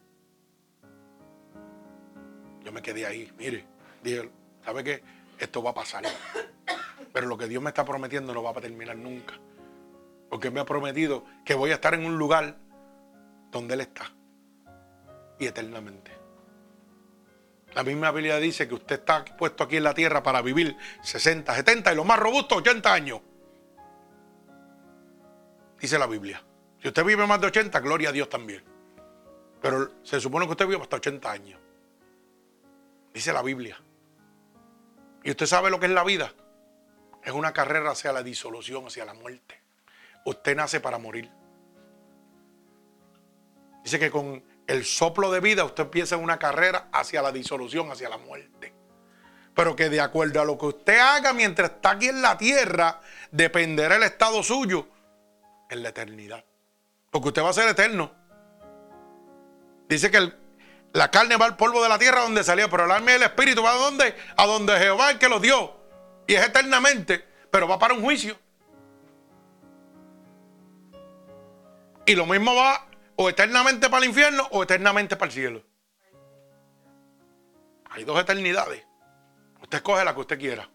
[2.63, 3.65] Yo me quedé ahí, mire,
[4.01, 4.31] dije,
[4.63, 5.03] ¿sabe qué?
[5.39, 6.05] Esto va a pasar.
[7.11, 9.33] Pero lo que Dios me está prometiendo no va a terminar nunca.
[10.29, 12.55] Porque me ha prometido que voy a estar en un lugar
[13.51, 14.09] donde Él está.
[15.37, 16.26] Y eternamente.
[17.77, 21.53] La misma Biblia dice que usted está puesto aquí en la tierra para vivir 60,
[21.53, 23.21] 70 y lo más robusto 80 años.
[25.79, 26.43] Dice la Biblia.
[26.81, 28.63] Si usted vive más de 80, gloria a Dios también.
[29.61, 31.59] Pero se supone que usted vive hasta 80 años.
[33.13, 33.79] Dice la Biblia.
[35.23, 36.33] ¿Y usted sabe lo que es la vida?
[37.23, 39.61] Es una carrera hacia la disolución, hacia la muerte.
[40.25, 41.29] Usted nace para morir.
[43.83, 48.09] Dice que con el soplo de vida usted empieza una carrera hacia la disolución, hacia
[48.09, 48.73] la muerte.
[49.55, 53.01] Pero que de acuerdo a lo que usted haga mientras está aquí en la tierra,
[53.31, 54.87] dependerá el estado suyo
[55.69, 56.43] en la eternidad.
[57.09, 58.11] Porque usted va a ser eterno.
[59.87, 60.33] Dice que
[60.93, 63.23] la carne va al polvo de la tierra donde salió, pero el alma y el
[63.23, 64.15] espíritu va a donde?
[64.35, 65.75] A donde Jehová el que lo dio.
[66.27, 68.37] Y es eternamente, pero va para un juicio.
[72.05, 72.86] Y lo mismo va
[73.17, 75.63] o eternamente para el infierno o eternamente para el cielo.
[77.89, 78.85] Hay dos eternidades.
[79.61, 80.69] Usted escoge la que usted quiera.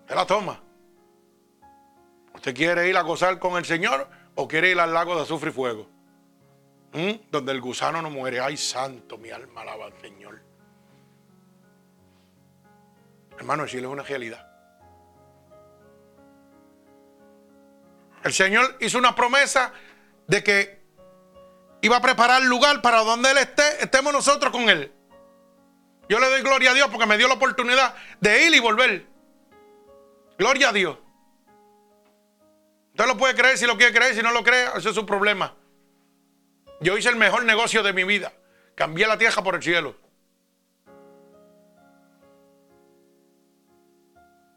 [0.00, 0.60] Usted la toma.
[2.34, 5.50] ¿Usted quiere ir a gozar con el Señor o quiere ir al lago de azufre
[5.50, 5.88] y fuego?
[6.92, 7.30] ¿Mm?
[7.30, 8.40] Donde el gusano no muere.
[8.40, 10.42] Ay, santo, mi alma alaba al Señor.
[13.38, 14.45] Hermano, el cielo es una realidad.
[18.26, 19.72] El Señor hizo una promesa
[20.26, 20.82] de que
[21.80, 24.92] iba a preparar lugar para donde Él esté, estemos nosotros con Él.
[26.08, 29.06] Yo le doy gloria a Dios porque me dio la oportunidad de ir y volver.
[30.38, 30.98] Gloria a Dios.
[32.90, 35.06] Usted lo puede creer si lo quiere creer, si no lo cree, ese es su
[35.06, 35.54] problema.
[36.80, 38.32] Yo hice el mejor negocio de mi vida.
[38.74, 39.94] Cambié la tierra por el cielo.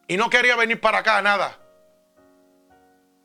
[0.08, 1.69] Y no quería venir para acá, nada.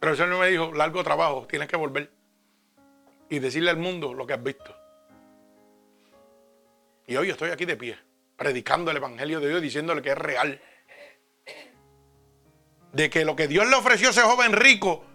[0.04, 2.12] Pero el Señor me dijo, largo trabajo, tienes que volver.
[3.30, 4.76] Y decirle al mundo lo que has visto.
[7.06, 7.98] Y hoy estoy aquí de pie,
[8.36, 10.60] predicando el Evangelio de Dios, diciéndole que es real.
[12.92, 15.06] De que lo que Dios le ofreció a ese joven rico,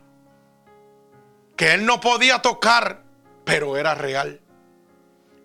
[1.56, 3.04] que él no podía tocar,
[3.46, 4.42] pero era real.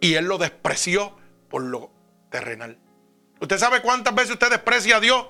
[0.01, 1.19] Y él lo despreció
[1.51, 1.91] por lo
[2.31, 2.79] terrenal.
[3.41, 5.27] ¿Usted sabe cuántas veces usted desprecia a Dios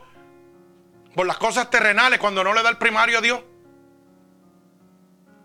[1.16, 3.42] por las cosas terrenales cuando no le da el primario a Dios?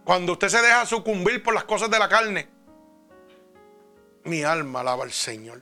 [0.10, 2.49] Cuando usted se deja sucumbir por las cosas de la carne.
[4.24, 5.62] Mi alma alaba al Señor.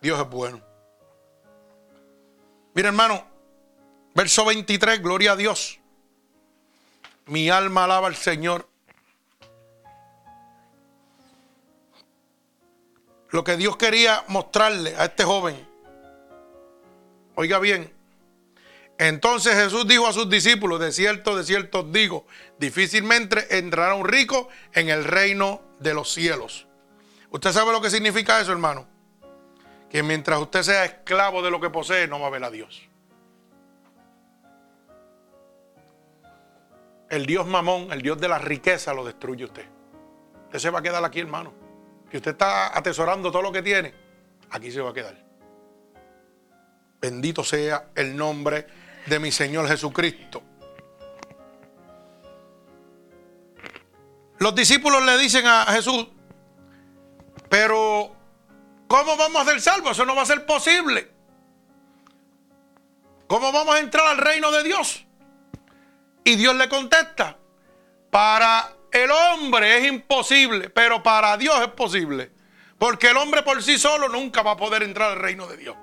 [0.00, 0.62] Dios es bueno.
[2.72, 3.22] Mira hermano,
[4.14, 5.78] verso 23, gloria a Dios.
[7.26, 8.66] Mi alma alaba al Señor.
[13.28, 15.68] Lo que Dios quería mostrarle a este joven.
[17.34, 17.92] Oiga bien,
[18.98, 22.26] entonces Jesús dijo a sus discípulos, de cierto, de cierto os digo,
[22.58, 26.66] difícilmente entrará un rico en el reino de los cielos.
[27.30, 28.86] ¿Usted sabe lo que significa eso, hermano?
[29.90, 32.88] Que mientras usted sea esclavo de lo que posee, no va a ver a Dios.
[37.08, 39.66] El Dios mamón, el Dios de la riqueza, lo destruye usted.
[40.44, 41.52] Usted se va a quedar aquí, hermano.
[42.10, 43.94] Que usted está atesorando todo lo que tiene,
[44.50, 45.16] aquí se va a quedar.
[47.00, 48.66] Bendito sea el nombre
[49.06, 50.42] de mi Señor Jesucristo.
[54.38, 56.08] Los discípulos le dicen a Jesús,
[57.48, 58.14] pero
[58.88, 59.92] ¿cómo vamos a ser salvos?
[59.92, 61.10] Eso no va a ser posible.
[63.26, 65.06] ¿Cómo vamos a entrar al reino de Dios?
[66.24, 67.38] Y Dios le contesta,
[68.10, 72.30] para el hombre es imposible, pero para Dios es posible.
[72.78, 75.76] Porque el hombre por sí solo nunca va a poder entrar al reino de Dios.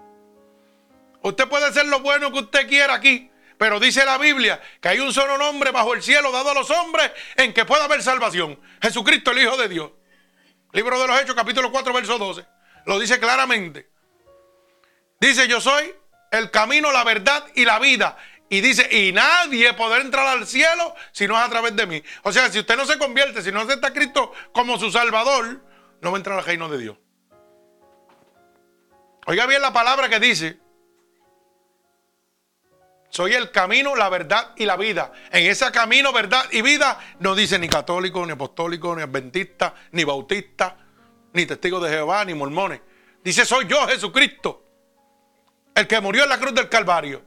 [1.21, 4.99] Usted puede ser lo bueno que usted quiera aquí, pero dice la Biblia que hay
[4.99, 8.59] un solo nombre bajo el cielo dado a los hombres en que pueda haber salvación.
[8.81, 9.91] Jesucristo, el Hijo de Dios.
[10.71, 12.45] Libro de los Hechos, capítulo 4, verso 12.
[12.85, 13.89] Lo dice claramente.
[15.19, 15.93] Dice, yo soy
[16.31, 18.17] el camino, la verdad y la vida.
[18.49, 22.01] Y dice, y nadie podrá entrar al cielo si no es a través de mí.
[22.23, 25.61] O sea, si usted no se convierte, si no acepta a Cristo como su Salvador,
[26.01, 26.97] no va a entrar al reino de Dios.
[29.27, 30.59] Oiga bien la palabra que dice,
[33.19, 35.11] soy el camino, la verdad y la vida.
[35.29, 40.05] En ese camino, verdad y vida no dice ni católico, ni apostólico, ni adventista, ni
[40.05, 40.77] bautista,
[41.33, 42.79] ni testigo de Jehová, ni mormones.
[43.21, 44.63] Dice, soy yo Jesucristo,
[45.75, 47.21] el que murió en la cruz del Calvario.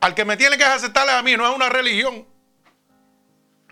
[0.00, 2.26] Al que me tiene que aceptarle a mí, no es una religión.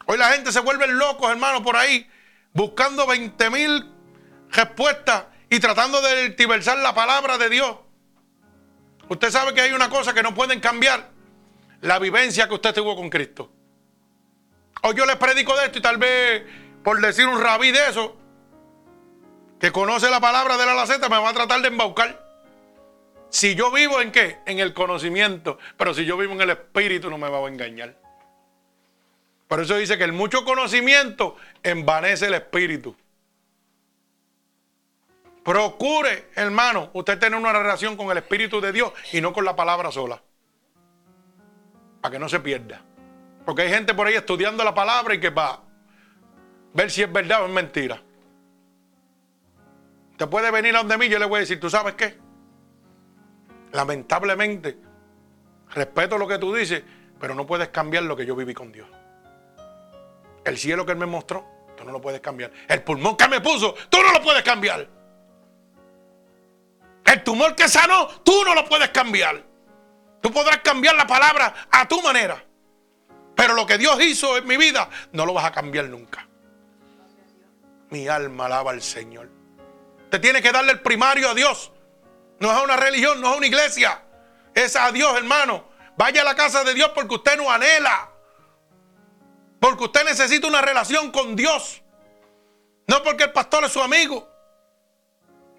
[0.07, 2.09] Hoy la gente se vuelve locos, hermano, por ahí,
[2.53, 3.93] buscando 20 mil
[4.53, 7.79] respuestas y tratando de diversar la palabra de Dios.
[9.09, 11.16] Usted sabe que hay una cosa que no pueden cambiar.
[11.87, 13.51] La vivencia que usted tuvo con Cristo.
[14.83, 16.43] Hoy yo les predico de esto y tal vez
[16.83, 18.17] por decir un rabí de eso,
[19.61, 22.25] que conoce la palabra de la laceta, me va a tratar de embaucar.
[23.31, 24.39] Si yo vivo en qué?
[24.47, 25.59] En el conocimiento.
[25.77, 27.97] Pero si yo vivo en el espíritu no me va a engañar.
[29.47, 32.97] Por eso dice que el mucho conocimiento envanece el espíritu.
[35.45, 39.55] Procure, hermano, usted tener una relación con el Espíritu de Dios y no con la
[39.55, 40.21] palabra sola.
[42.07, 42.81] Para que no se pierda.
[43.45, 45.61] Porque hay gente por ahí estudiando la palabra y que va a
[46.73, 48.01] ver si es verdad o es mentira.
[50.13, 52.17] Usted puede venir a donde mí, yo le voy a decir, ¿tú sabes qué?
[53.73, 54.79] Lamentablemente,
[55.75, 56.85] respeto lo que tú dices,
[57.19, 58.87] pero no puedes cambiar lo que yo viví con Dios.
[60.45, 61.45] El cielo que Él me mostró,
[61.77, 62.53] tú no lo puedes cambiar.
[62.69, 64.89] El pulmón que me puso, tú no lo puedes cambiar.
[67.05, 69.46] El tumor que sanó, tú no lo puedes cambiar.
[70.27, 72.45] Tú podrás cambiar la palabra a tu manera.
[73.37, 76.27] Pero lo que Dios hizo en mi vida, no lo vas a cambiar nunca.
[77.91, 79.31] Mi alma alaba al Señor.
[80.11, 81.71] Te tiene que darle el primario a Dios.
[82.41, 84.03] No es a una religión, no es a una iglesia.
[84.53, 85.69] Es a Dios, hermano.
[85.97, 88.11] Vaya a la casa de Dios porque usted no anhela.
[89.61, 91.85] Porque usted necesita una relación con Dios.
[92.89, 94.29] No porque el pastor es su amigo.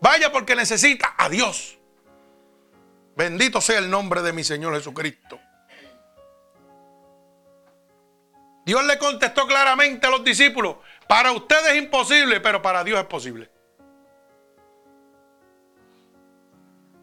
[0.02, 1.77] Vaya porque necesita a Dios.
[3.18, 5.40] Bendito sea el nombre de mi Señor Jesucristo.
[8.64, 10.76] Dios le contestó claramente a los discípulos,
[11.08, 13.50] para ustedes es imposible, pero para Dios es posible.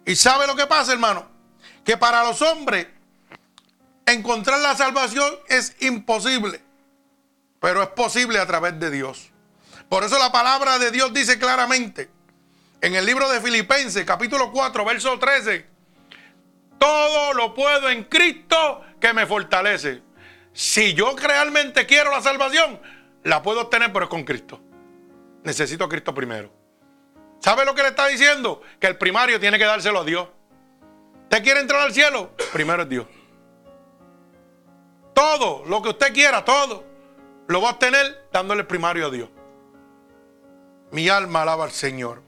[0.05, 1.29] ¿Y sabe lo que pasa, hermano?
[1.85, 2.87] Que para los hombres
[4.07, 6.63] encontrar la salvación es imposible,
[7.59, 9.33] pero es posible a través de Dios.
[9.89, 12.09] Por eso la palabra de Dios dice claramente,
[12.81, 15.74] en el libro de Filipenses, capítulo 4, verso 13.
[16.79, 20.03] Todo lo puedo en Cristo que me fortalece.
[20.53, 22.81] Si yo realmente quiero la salvación,
[23.25, 24.61] la puedo obtener, pero es con Cristo.
[25.43, 26.51] Necesito a Cristo primero.
[27.41, 28.63] ¿Sabe lo que le está diciendo?
[28.79, 30.29] Que el primario tiene que dárselo a Dios.
[31.25, 32.31] ¿Usted quiere entrar al cielo?
[32.53, 33.07] Primero es Dios.
[35.13, 36.85] Todo lo que usted quiera, todo,
[37.47, 39.29] lo va a obtener dándole el primario a Dios.
[40.91, 42.23] Mi alma alaba al Señor.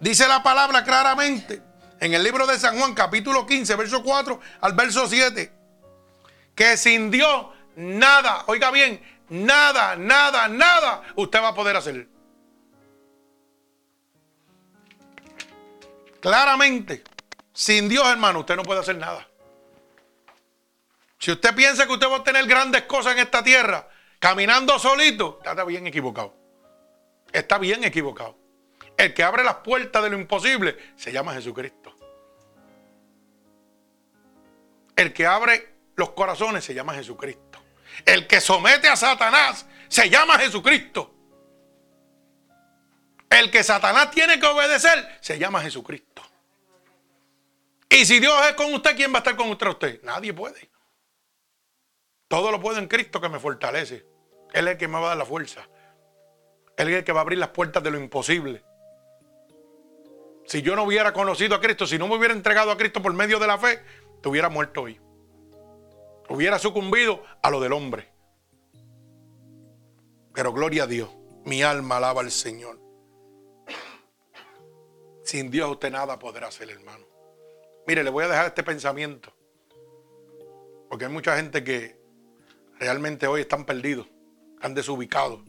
[0.00, 1.62] Dice la palabra claramente
[2.00, 5.52] en el libro de San Juan, capítulo 15, verso 4 al verso 7,
[6.54, 12.08] que sin Dios nada, oiga bien, nada, nada, nada usted va a poder hacer.
[16.20, 17.04] Claramente,
[17.52, 19.26] sin Dios, hermano, usted no puede hacer nada.
[21.18, 23.88] Si usted piensa que usted va a tener grandes cosas en esta tierra,
[24.18, 26.34] caminando solito, está bien equivocado.
[27.32, 28.36] Está bien equivocado.
[28.96, 31.85] El que abre las puertas de lo imposible se llama Jesucristo.
[34.96, 37.62] El que abre los corazones se llama Jesucristo.
[38.04, 41.14] El que somete a Satanás se llama Jesucristo.
[43.28, 46.22] El que Satanás tiene que obedecer se llama Jesucristo.
[47.88, 50.02] Y si Dios es con usted, ¿quién va a estar con usted?
[50.02, 50.70] Nadie puede.
[52.28, 54.04] Todo lo puedo en Cristo que me fortalece.
[54.52, 55.68] Él es el que me va a dar la fuerza.
[56.76, 58.64] Él es el que va a abrir las puertas de lo imposible.
[60.46, 63.12] Si yo no hubiera conocido a Cristo, si no me hubiera entregado a Cristo por
[63.12, 63.82] medio de la fe,
[64.26, 65.00] te hubiera muerto hoy.
[66.28, 68.08] Hubiera sucumbido a lo del hombre.
[70.34, 71.08] Pero gloria a Dios,
[71.44, 72.76] mi alma alaba al Señor.
[75.22, 77.06] Sin Dios usted nada podrá hacer, hermano.
[77.86, 79.32] Mire, le voy a dejar este pensamiento.
[80.90, 81.96] Porque hay mucha gente que
[82.80, 84.08] realmente hoy están perdidos,
[84.56, 85.40] están desubicados.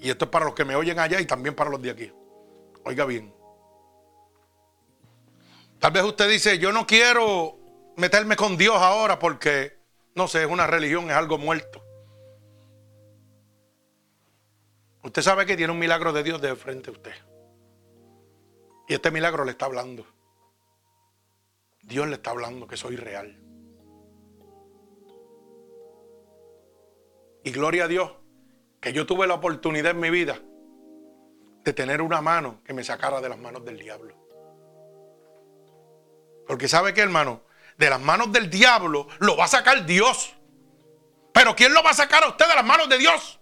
[0.00, 2.12] Y esto es para los que me oyen allá y también para los de aquí.
[2.84, 3.33] Oiga bien.
[5.78, 7.58] Tal vez usted dice, yo no quiero
[7.96, 9.76] meterme con Dios ahora porque,
[10.14, 11.82] no sé, es una religión, es algo muerto.
[15.02, 17.12] Usted sabe que tiene un milagro de Dios de frente a usted.
[18.88, 20.06] Y este milagro le está hablando.
[21.82, 23.38] Dios le está hablando que soy real.
[27.44, 28.10] Y gloria a Dios
[28.80, 30.38] que yo tuve la oportunidad en mi vida
[31.62, 34.23] de tener una mano que me sacara de las manos del diablo.
[36.46, 37.42] Porque sabe que hermano,
[37.76, 40.34] de las manos del diablo lo va a sacar Dios.
[41.32, 43.40] Pero ¿quién lo va a sacar a usted de las manos de Dios?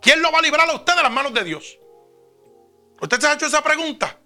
[0.00, 1.78] ¿Quién lo va a librar a usted de las manos de Dios?
[3.00, 4.18] ¿Usted se ha hecho esa pregunta?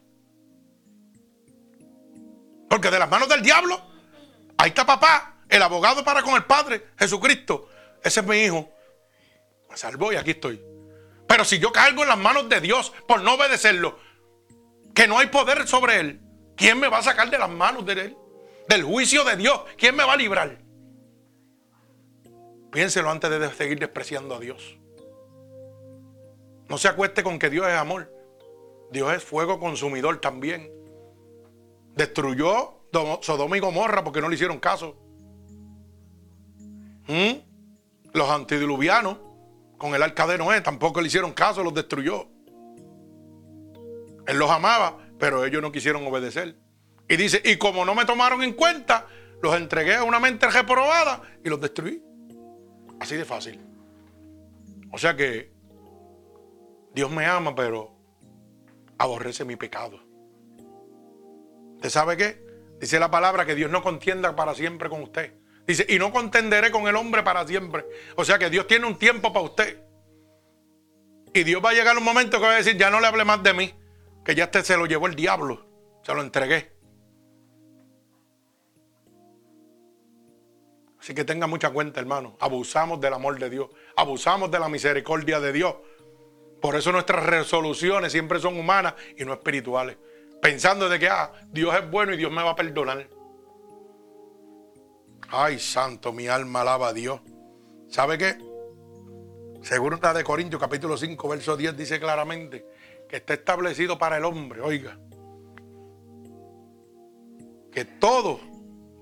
[2.69, 3.81] Porque de las manos del diablo,
[4.57, 7.69] ahí está papá, el abogado para con el Padre, Jesucristo.
[8.03, 8.71] Ese es mi hijo.
[9.69, 10.63] Me salvó y aquí estoy.
[11.27, 13.99] Pero si yo caigo en las manos de Dios por no obedecerlo,
[14.95, 16.21] que no hay poder sobre él,
[16.63, 18.17] ¿quién me va a sacar de las manos de él?
[18.69, 20.59] Del juicio de Dios, ¿quién me va a librar?
[22.71, 24.79] Piénselo antes de seguir despreciando a Dios.
[26.69, 28.11] No se acueste con que Dios es amor.
[28.93, 30.71] Dios es fuego consumidor también.
[31.97, 32.87] Destruyó
[33.21, 34.97] Sodoma y Gomorra porque no le hicieron caso.
[37.09, 37.41] ¿Mm?
[38.13, 39.19] Los antidiluvianos
[39.77, 42.29] con el arca de Noé tampoco le hicieron caso, los destruyó.
[44.27, 46.57] Él los amaba, pero ellos no quisieron obedecer.
[47.09, 49.07] Y dice, y como no me tomaron en cuenta,
[49.41, 52.03] los entregué a una mente reprobada y los destruí.
[52.99, 53.61] Así de fácil.
[54.91, 55.53] O sea que
[56.93, 57.97] Dios me ama, pero
[58.99, 60.01] aborrece mi pecado.
[61.77, 62.45] ¿Usted sabe qué?
[62.81, 65.35] Dice la palabra que Dios no contienda para siempre con usted.
[65.69, 67.87] Dice, y no contenderé con el hombre para siempre.
[68.17, 69.85] O sea que Dios tiene un tiempo para usted.
[71.33, 73.25] Y Dios va a llegar un momento que va a decir, ya no le hable
[73.25, 73.73] más de mí,
[74.25, 75.67] que ya este se lo llevó el diablo,
[76.03, 76.73] se lo entregué.
[81.01, 82.37] Así que tenga mucha cuenta, hermano.
[82.39, 85.75] Abusamos del amor de Dios, abusamos de la misericordia de Dios.
[86.61, 89.97] Por eso nuestras resoluciones siempre son humanas y no espirituales.
[90.41, 93.09] Pensando de que ah, Dios es bueno y Dios me va a perdonar.
[95.29, 97.21] Ay, santo, mi alma alaba a Dios.
[97.89, 98.39] ¿Sabe qué?
[99.63, 102.65] Segunda de Corintios, capítulo 5, verso 10, dice claramente
[103.13, 104.99] está establecido para el hombre, oiga,
[107.71, 108.41] que todos,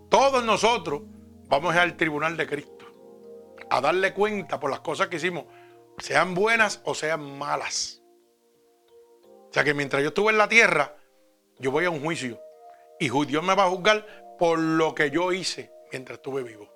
[0.09, 1.03] todos nosotros
[1.49, 2.87] vamos al tribunal de Cristo
[3.71, 5.45] a darle cuenta por las cosas que hicimos
[5.99, 8.03] sean buenas o sean malas.
[9.51, 10.97] O sea que mientras yo estuve en la tierra,
[11.59, 12.41] yo voy a un juicio.
[12.99, 14.07] Y Dios me va a juzgar
[14.39, 16.73] por lo que yo hice mientras estuve vivo.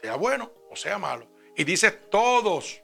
[0.00, 1.26] Sea bueno o sea malo.
[1.56, 2.82] Y dice todos.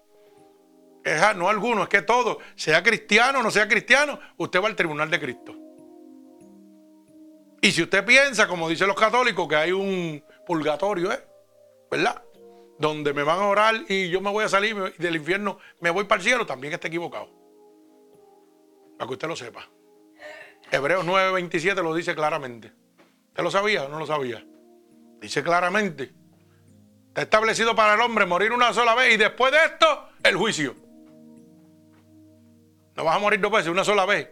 [1.36, 2.38] No algunos, es que todos.
[2.54, 5.54] Sea cristiano o no sea cristiano, usted va al tribunal de Cristo.
[7.60, 11.24] Y si usted piensa, como dicen los católicos, que hay un purgatorio, ¿eh?
[11.90, 12.22] ¿verdad?
[12.82, 16.04] donde me van a orar y yo me voy a salir del infierno, me voy
[16.04, 17.30] para el cielo, también está equivocado.
[18.98, 19.68] Para que usted lo sepa.
[20.70, 22.72] Hebreos 9:27 lo dice claramente.
[23.28, 24.44] ¿Usted lo sabía o no lo sabía?
[25.20, 26.12] Dice claramente.
[27.08, 30.74] Está establecido para el hombre morir una sola vez y después de esto, el juicio.
[32.96, 34.28] No vas a morir dos veces, una sola vez.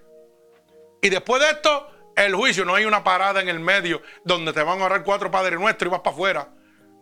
[1.03, 2.65] Y después de esto, el juicio.
[2.65, 5.89] No hay una parada en el medio donde te van a orar cuatro padres nuestros
[5.89, 6.55] y vas para afuera.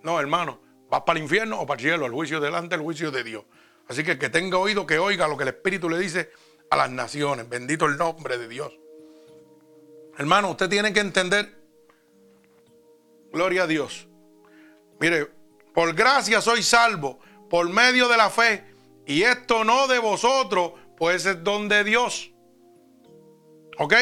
[0.02, 0.60] No, hermano.
[0.88, 3.44] Vas para el infierno o para el cielo, el juicio delante del juicio de Dios.
[3.88, 6.30] Así que el que tenga oído, que oiga lo que el Espíritu le dice
[6.70, 7.48] a las naciones.
[7.48, 8.72] Bendito el nombre de Dios.
[10.16, 11.54] Hermano, usted tiene que entender,
[13.32, 14.08] gloria a Dios.
[14.98, 15.30] Mire,
[15.72, 18.64] por gracia soy salvo, por medio de la fe.
[19.06, 22.32] Y esto no de vosotros, pues es don de Dios.
[23.78, 23.94] ¿Ok?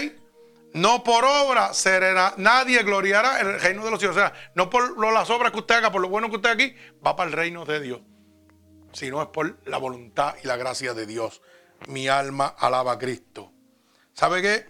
[0.73, 4.17] No por obra será, nadie gloriará el reino de los cielos.
[4.17, 6.75] O sea, no por las obras que usted haga, por lo bueno que usted aquí,
[7.07, 8.01] va para el reino de Dios.
[8.93, 11.43] Sino es por la voluntad y la gracia de Dios.
[11.89, 13.53] Mi alma alaba a Cristo.
[14.15, 14.67] ¿Sabe qué?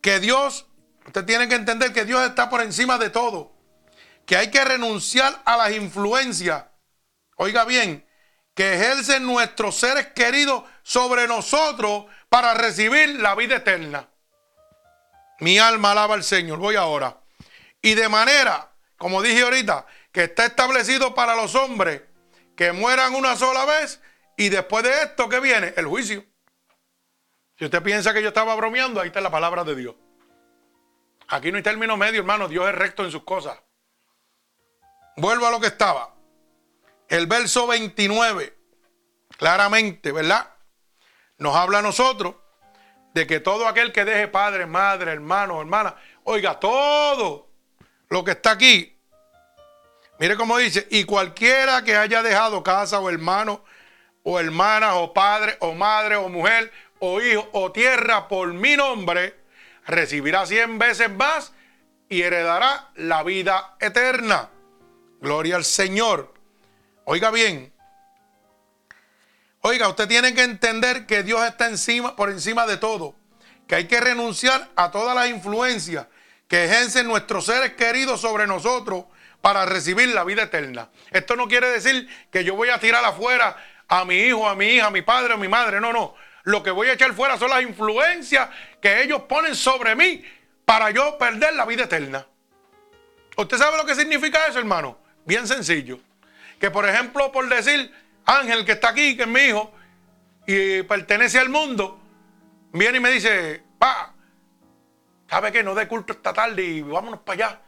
[0.00, 0.66] Que Dios,
[1.06, 3.52] usted tiene que entender que Dios está por encima de todo.
[4.26, 6.64] Que hay que renunciar a las influencias.
[7.36, 8.04] Oiga bien,
[8.54, 14.08] que ejercen nuestros seres queridos sobre nosotros para recibir la vida eterna.
[15.40, 16.60] Mi alma alaba al Señor.
[16.60, 17.18] Voy ahora.
[17.82, 22.02] Y de manera, como dije ahorita, que está establecido para los hombres
[22.54, 24.00] que mueran una sola vez
[24.36, 25.74] y después de esto, ¿qué viene?
[25.76, 26.24] El juicio.
[27.58, 29.96] Si usted piensa que yo estaba bromeando, ahí está la palabra de Dios.
[31.26, 32.46] Aquí no hay término medio, hermano.
[32.46, 33.58] Dios es recto en sus cosas.
[35.16, 36.14] Vuelvo a lo que estaba.
[37.08, 38.56] El verso 29,
[39.36, 40.55] claramente, ¿verdad?
[41.38, 42.34] Nos habla a nosotros
[43.12, 45.94] de que todo aquel que deje padre, madre, hermano, hermana,
[46.24, 47.48] oiga, todo
[48.08, 48.96] lo que está aquí,
[50.18, 53.64] mire cómo dice, y cualquiera que haya dejado casa o hermano
[54.22, 59.34] o hermana o padre o madre o mujer o hijo o tierra por mi nombre,
[59.86, 61.52] recibirá cien veces más
[62.08, 64.50] y heredará la vida eterna.
[65.20, 66.34] Gloria al Señor.
[67.04, 67.75] Oiga bien.
[69.68, 73.16] Oiga, usted tiene que entender que Dios está encima, por encima de todo.
[73.66, 76.06] Que hay que renunciar a todas las influencias
[76.46, 79.06] que ejercen nuestros seres queridos sobre nosotros
[79.40, 80.88] para recibir la vida eterna.
[81.10, 83.56] Esto no quiere decir que yo voy a tirar afuera
[83.88, 85.80] a mi hijo, a mi hija, a mi padre, a mi madre.
[85.80, 86.14] No, no.
[86.44, 88.48] Lo que voy a echar fuera son las influencias
[88.80, 90.24] que ellos ponen sobre mí
[90.64, 92.24] para yo perder la vida eterna.
[93.36, 94.96] ¿Usted sabe lo que significa eso, hermano?
[95.24, 95.98] Bien sencillo.
[96.60, 97.92] Que por ejemplo, por decir,
[98.26, 99.72] Ángel que está aquí, que es mi hijo,
[100.46, 102.00] y pertenece al mundo,
[102.72, 104.12] viene y me dice, pa,
[105.28, 105.62] ¿sabe qué?
[105.62, 107.62] No de culto esta tarde y vámonos para allá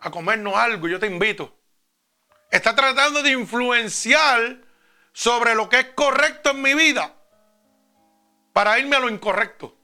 [0.00, 1.56] a comernos algo, yo te invito.
[2.50, 4.58] Está tratando de influenciar
[5.12, 7.14] sobre lo que es correcto en mi vida
[8.52, 9.76] para irme a lo incorrecto.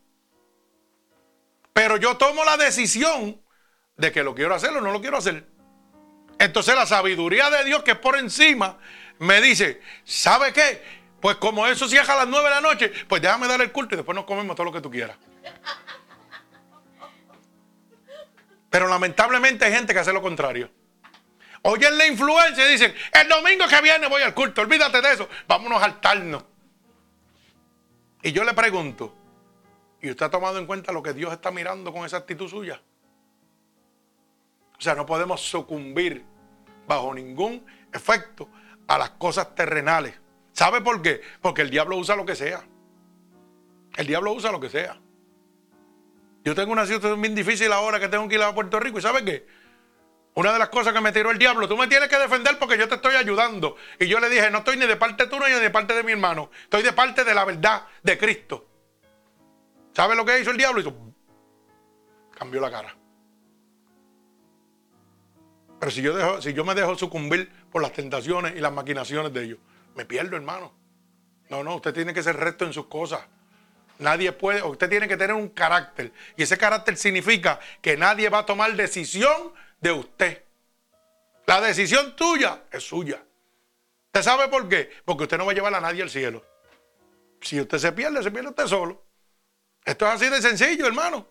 [1.72, 3.40] Pero yo tomo la decisión
[3.96, 5.46] de que lo quiero hacer o no lo quiero hacer.
[6.38, 8.78] Entonces la sabiduría de Dios que es por encima
[9.22, 10.82] me dice, ¿sabe qué?
[11.20, 13.94] Pues como eso cierra a las nueve de la noche, pues déjame dar el culto
[13.94, 15.16] y después nos comemos todo lo que tú quieras.
[18.68, 20.70] Pero lamentablemente hay gente que hace lo contrario.
[21.62, 25.28] Oyen la influencia y dicen, el domingo que viene voy al culto, olvídate de eso,
[25.46, 26.44] vámonos a altarnos.
[28.22, 29.14] Y yo le pregunto,
[30.00, 32.82] ¿y usted ha tomado en cuenta lo que Dios está mirando con esa actitud suya?
[34.76, 36.24] O sea, no podemos sucumbir
[36.88, 38.48] bajo ningún efecto
[38.92, 40.14] a las cosas terrenales.
[40.52, 41.22] ¿Sabe por qué?
[41.40, 42.62] Porque el diablo usa lo que sea.
[43.96, 45.00] El diablo usa lo que sea.
[46.44, 48.98] Yo tengo una situación bien difícil ahora que tengo que ir a Puerto Rico.
[48.98, 49.46] ¿Y sabe qué?
[50.34, 52.76] Una de las cosas que me tiró el diablo, tú me tienes que defender porque
[52.76, 53.76] yo te estoy ayudando.
[53.98, 56.12] Y yo le dije, no estoy ni de parte tuya ni de parte de mi
[56.12, 56.50] hermano.
[56.64, 58.68] Estoy de parte de la verdad de Cristo.
[59.94, 60.82] ¿Sabe lo que hizo el diablo?
[60.82, 60.94] Hizo,
[62.36, 62.94] cambió la cara.
[65.82, 69.42] Pero si yo, si yo me dejo sucumbir por las tentaciones y las maquinaciones de
[69.42, 69.58] ellos,
[69.96, 70.72] me pierdo, hermano.
[71.48, 73.22] No, no, usted tiene que ser recto en sus cosas.
[73.98, 76.12] Nadie puede, usted tiene que tener un carácter.
[76.36, 80.44] Y ese carácter significa que nadie va a tomar decisión de usted.
[81.46, 83.20] La decisión tuya es suya.
[84.06, 84.88] ¿Usted sabe por qué?
[85.04, 86.46] Porque usted no va a llevar a nadie al cielo.
[87.40, 89.04] Si usted se pierde, se pierde usted solo.
[89.84, 91.26] Esto es así de sencillo, hermano.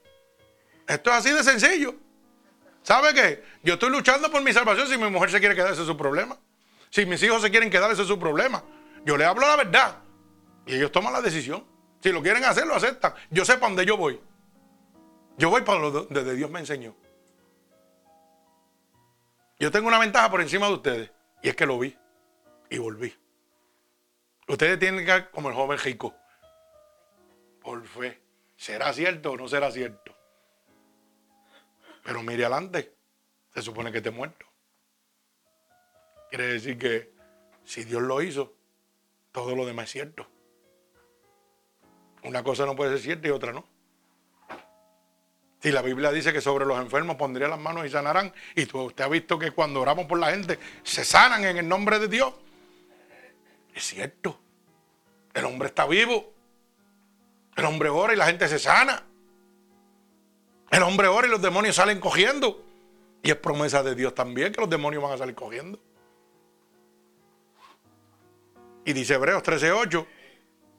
[0.85, 1.95] Esto es así de sencillo.
[2.83, 3.43] ¿Sabe qué?
[3.63, 4.87] Yo estoy luchando por mi salvación.
[4.87, 6.37] Si mi mujer se quiere quedar, ese es su problema.
[6.89, 8.63] Si mis hijos se quieren quedar, ese es su problema.
[9.05, 9.97] Yo le hablo la verdad.
[10.65, 11.65] Y ellos toman la decisión.
[12.01, 13.13] Si lo quieren hacer, lo aceptan.
[13.29, 14.19] Yo sé para dónde yo voy.
[15.37, 16.95] Yo voy para donde Dios me enseñó.
[19.59, 21.11] Yo tengo una ventaja por encima de ustedes.
[21.43, 21.95] Y es que lo vi.
[22.69, 23.13] Y volví.
[24.47, 26.15] Ustedes tienen que, como el joven rico,
[27.61, 28.21] por fe.
[28.57, 30.15] ¿Será cierto o no será cierto?
[32.03, 32.95] Pero mire adelante,
[33.53, 34.45] se supone que te muerto.
[36.29, 37.13] Quiere decir que
[37.65, 38.53] si Dios lo hizo,
[39.31, 40.27] todo lo demás es cierto.
[42.23, 43.67] Una cosa no puede ser cierta y otra no.
[45.61, 49.03] Si la Biblia dice que sobre los enfermos pondría las manos y sanarán, y usted
[49.03, 52.33] ha visto que cuando oramos por la gente se sanan en el nombre de Dios,
[53.73, 54.39] es cierto.
[55.33, 56.33] El hombre está vivo.
[57.55, 59.05] El hombre ora y la gente se sana.
[60.71, 62.63] El hombre ora y los demonios salen cogiendo.
[63.21, 65.79] Y es promesa de Dios también que los demonios van a salir cogiendo.
[68.85, 70.07] Y dice Hebreos 13:8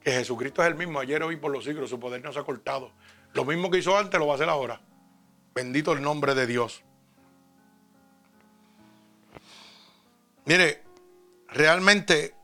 [0.03, 1.89] que Jesucristo es el mismo ayer, hoy, por los siglos.
[1.89, 2.91] Su poder no se ha cortado.
[3.33, 4.81] Lo mismo que hizo antes lo va a hacer ahora.
[5.55, 6.83] Bendito el nombre de Dios.
[10.45, 10.83] Mire,
[11.47, 12.35] realmente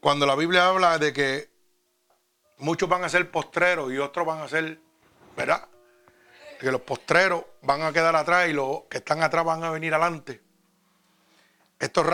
[0.00, 1.50] cuando la Biblia habla de que
[2.58, 4.80] muchos van a ser postreros y otros van a ser,
[5.36, 5.68] ¿verdad?
[6.60, 9.94] Que los postreros van a quedar atrás y los que están atrás van a venir
[9.94, 10.42] adelante.
[11.78, 12.04] Esto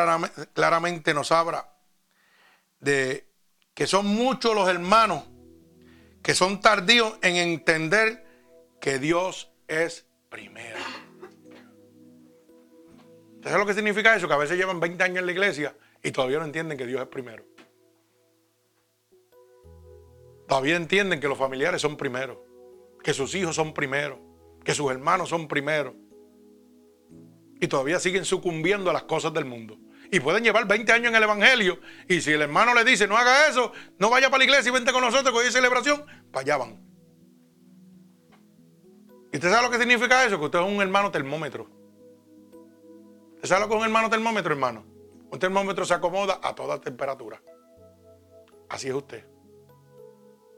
[0.55, 1.69] claramente nos habla
[2.79, 3.27] de
[3.75, 5.25] que son muchos los hermanos
[6.23, 8.25] que son tardíos en entender
[8.81, 10.79] que Dios es primero.
[13.43, 14.29] ¿Sabes lo que significa eso?
[14.29, 17.01] Que a veces llevan 20 años en la iglesia y todavía no entienden que Dios
[17.01, 17.45] es primero.
[20.47, 22.45] Todavía entienden que los familiares son primero,
[23.03, 24.26] que sus hijos son primero,
[24.67, 25.95] que sus hermanos son primero.
[27.61, 29.79] Y todavía siguen sucumbiendo a las cosas del mundo.
[30.11, 31.79] Y pueden llevar 20 años en el Evangelio.
[32.09, 33.71] Y si el hermano le dice, no haga eso,
[34.01, 36.57] no vaya para la iglesia y vente con nosotros, que hoy hay celebración, para allá
[36.57, 36.85] van.
[39.33, 40.37] ¿Y usted sabe lo que significa eso?
[40.37, 41.71] Que usted es un hermano termómetro.
[43.37, 44.85] ¿Usted sabe lo que es un hermano termómetro, hermano?
[45.31, 47.41] Un termómetro se acomoda a toda temperatura.
[48.69, 49.25] Así es usted.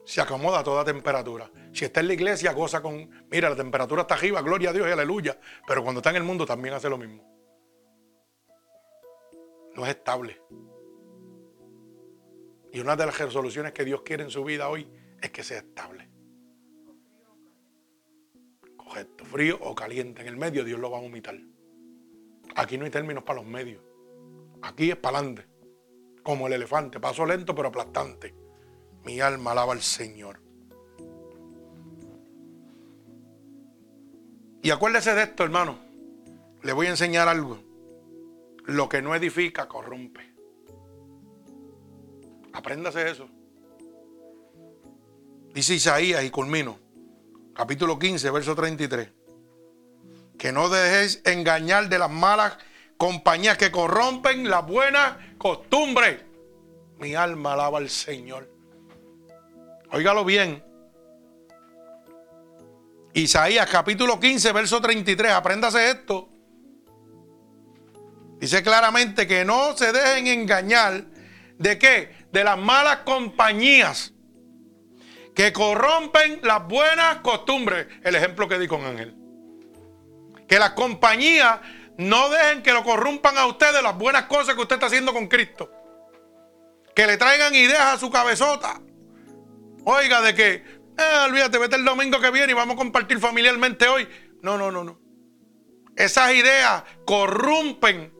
[0.06, 1.50] Se acomoda a toda temperatura.
[1.72, 4.88] Si está en la iglesia, goza con, mira, la temperatura está arriba, gloria a Dios
[4.88, 5.38] y aleluya.
[5.66, 7.22] Pero cuando está en el mundo también hace lo mismo.
[9.74, 10.40] No es estable.
[12.72, 14.90] Y una de las resoluciones que Dios quiere en su vida hoy
[15.20, 16.08] es que sea estable.
[18.76, 20.22] Correcto, frío o caliente.
[20.22, 21.38] En el medio Dios lo va a vomitar.
[22.56, 23.82] Aquí no hay términos para los medios.
[24.62, 25.46] Aquí es para adelante.
[26.22, 28.34] Como el elefante, paso lento pero aplastante.
[29.04, 30.47] Mi alma alaba al Señor.
[34.62, 35.78] Y acuérdese de esto, hermano.
[36.62, 37.58] Le voy a enseñar algo.
[38.64, 40.34] Lo que no edifica corrompe.
[42.52, 43.28] Apréndase eso.
[45.54, 46.78] Dice Isaías y culmino.
[47.54, 49.08] Capítulo 15, verso 33.
[50.36, 52.58] Que no dejéis engañar de las malas
[52.96, 56.20] compañías que corrompen las buenas costumbres.
[56.98, 58.50] Mi alma alaba al Señor.
[59.90, 60.67] Óigalo bien.
[63.18, 65.32] Isaías capítulo 15, verso 33.
[65.32, 66.28] Apréndase esto.
[68.38, 71.04] Dice claramente que no se dejen engañar.
[71.58, 72.14] ¿De qué?
[72.30, 74.12] De las malas compañías
[75.34, 77.88] que corrompen las buenas costumbres.
[78.04, 79.16] El ejemplo que di con Ángel.
[80.46, 81.58] Que las compañías
[81.96, 85.12] no dejen que lo corrompan a usted de las buenas cosas que usted está haciendo
[85.12, 85.72] con Cristo.
[86.94, 88.80] Que le traigan ideas a su cabezota.
[89.84, 93.88] Oiga, de que, eh, olvídate, vete el domingo que viene y vamos a compartir familiarmente
[93.88, 94.08] hoy.
[94.42, 94.98] No, no, no, no.
[95.96, 98.12] Esas ideas corrompen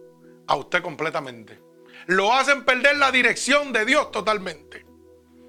[0.46, 1.60] a usted completamente.
[2.06, 4.86] Lo hacen perder la dirección de Dios totalmente.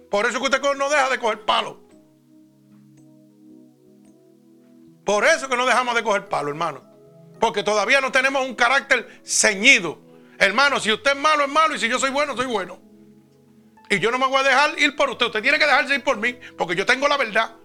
[0.09, 1.79] Por eso que usted no deja de coger palo.
[5.05, 6.83] Por eso que no dejamos de coger palo, hermano.
[7.39, 9.99] Porque todavía no tenemos un carácter ceñido.
[10.37, 11.75] Hermano, si usted es malo, es malo.
[11.75, 12.88] Y si yo soy bueno, soy bueno.
[13.89, 15.27] Y yo no me voy a dejar ir por usted.
[15.27, 16.37] Usted tiene que dejarse ir por mí.
[16.57, 17.55] Porque yo tengo la verdad.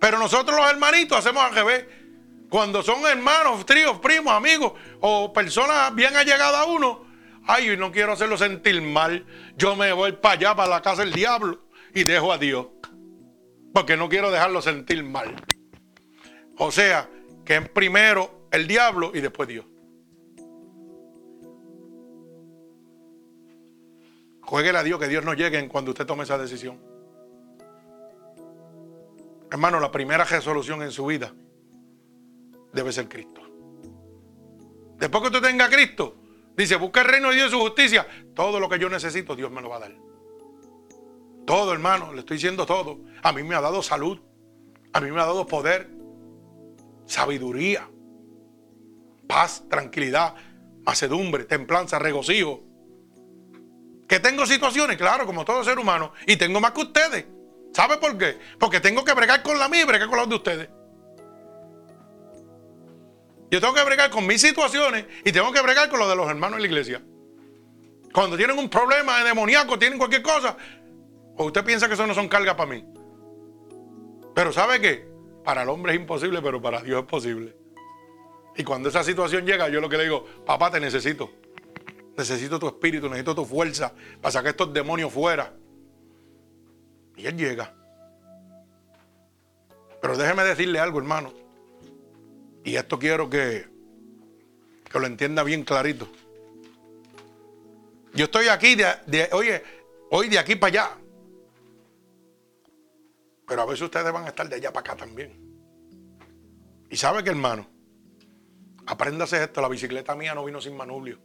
[0.00, 1.86] Pero nosotros los hermanitos hacemos al revés.
[2.50, 7.06] Cuando son hermanos, tríos, primos, amigos o personas bien allegadas a uno.
[7.46, 9.24] Ay, no quiero hacerlo sentir mal.
[9.56, 11.64] Yo me voy para allá, para la casa del diablo.
[11.94, 12.66] Y dejo a Dios.
[13.72, 15.34] Porque no quiero dejarlo sentir mal.
[16.58, 17.08] O sea,
[17.44, 19.66] que primero el diablo y después Dios.
[24.46, 26.80] Jueguele a Dios que Dios no llegue cuando usted tome esa decisión.
[29.50, 31.32] Hermano, la primera resolución en su vida
[32.72, 33.40] debe ser Cristo.
[34.98, 36.16] Después que usted tenga a Cristo,
[36.56, 38.06] dice, busca el reino de Dios y su justicia.
[38.34, 39.92] Todo lo que yo necesito, Dios me lo va a dar.
[41.46, 43.00] Todo, hermano, le estoy diciendo todo.
[43.22, 44.20] A mí me ha dado salud.
[44.92, 45.90] A mí me ha dado poder,
[47.06, 47.88] sabiduría,
[49.26, 50.34] paz, tranquilidad,
[50.84, 52.62] macedumbre, templanza, regocijo.
[54.08, 57.26] Que tengo situaciones, claro, como todo ser humano, y tengo más que ustedes.
[57.72, 58.38] ¿Sabe por qué?
[58.58, 60.68] Porque tengo que bregar con la mía y bregar con la de ustedes.
[63.50, 66.28] Yo tengo que bregar con mis situaciones y tengo que bregar con lo de los
[66.28, 67.02] hermanos en la iglesia.
[68.12, 70.56] Cuando tienen un problema de demoníaco, tienen cualquier cosa,
[71.36, 72.84] o usted piensa que eso no son cargas para mí.
[74.34, 75.08] Pero ¿sabe qué?
[75.44, 77.56] Para el hombre es imposible, pero para Dios es posible.
[78.56, 81.30] Y cuando esa situación llega, yo lo que le digo, papá, te necesito.
[82.16, 85.52] Necesito tu espíritu, necesito tu fuerza para sacar estos demonios fuera.
[87.16, 87.74] Y él llega.
[90.00, 91.32] Pero déjeme decirle algo, hermano.
[92.64, 93.66] Y esto quiero que,
[94.90, 96.08] que lo entienda bien clarito.
[98.12, 99.62] Yo estoy aquí, de, oye,
[100.10, 100.98] hoy de aquí para allá.
[103.46, 105.36] Pero a veces ustedes van a estar de allá para acá también.
[106.88, 107.74] Y sabe que, hermano,
[108.86, 111.18] Apréndase esto, la bicicleta mía no vino sin manubrio.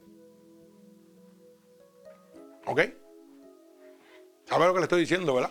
[2.70, 2.82] ¿Ok?
[4.46, 5.50] ¿Sabe lo que le estoy diciendo, verdad?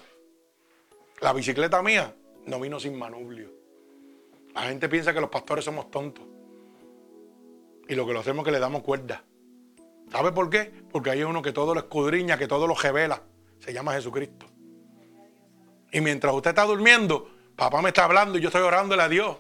[1.21, 2.15] La bicicleta mía
[2.47, 3.51] no vino sin manubrio.
[4.55, 6.25] La gente piensa que los pastores somos tontos.
[7.89, 9.25] Y lo que lo hacemos es que le damos cuerda.
[10.13, 10.73] ¿Sabe por qué?
[10.93, 13.21] Porque hay uno que todo lo escudriña, que todo lo revela.
[13.59, 14.47] Se llama Jesucristo.
[15.91, 19.37] Y mientras usted está durmiendo, papá me está hablando y yo estoy orándole a Dios.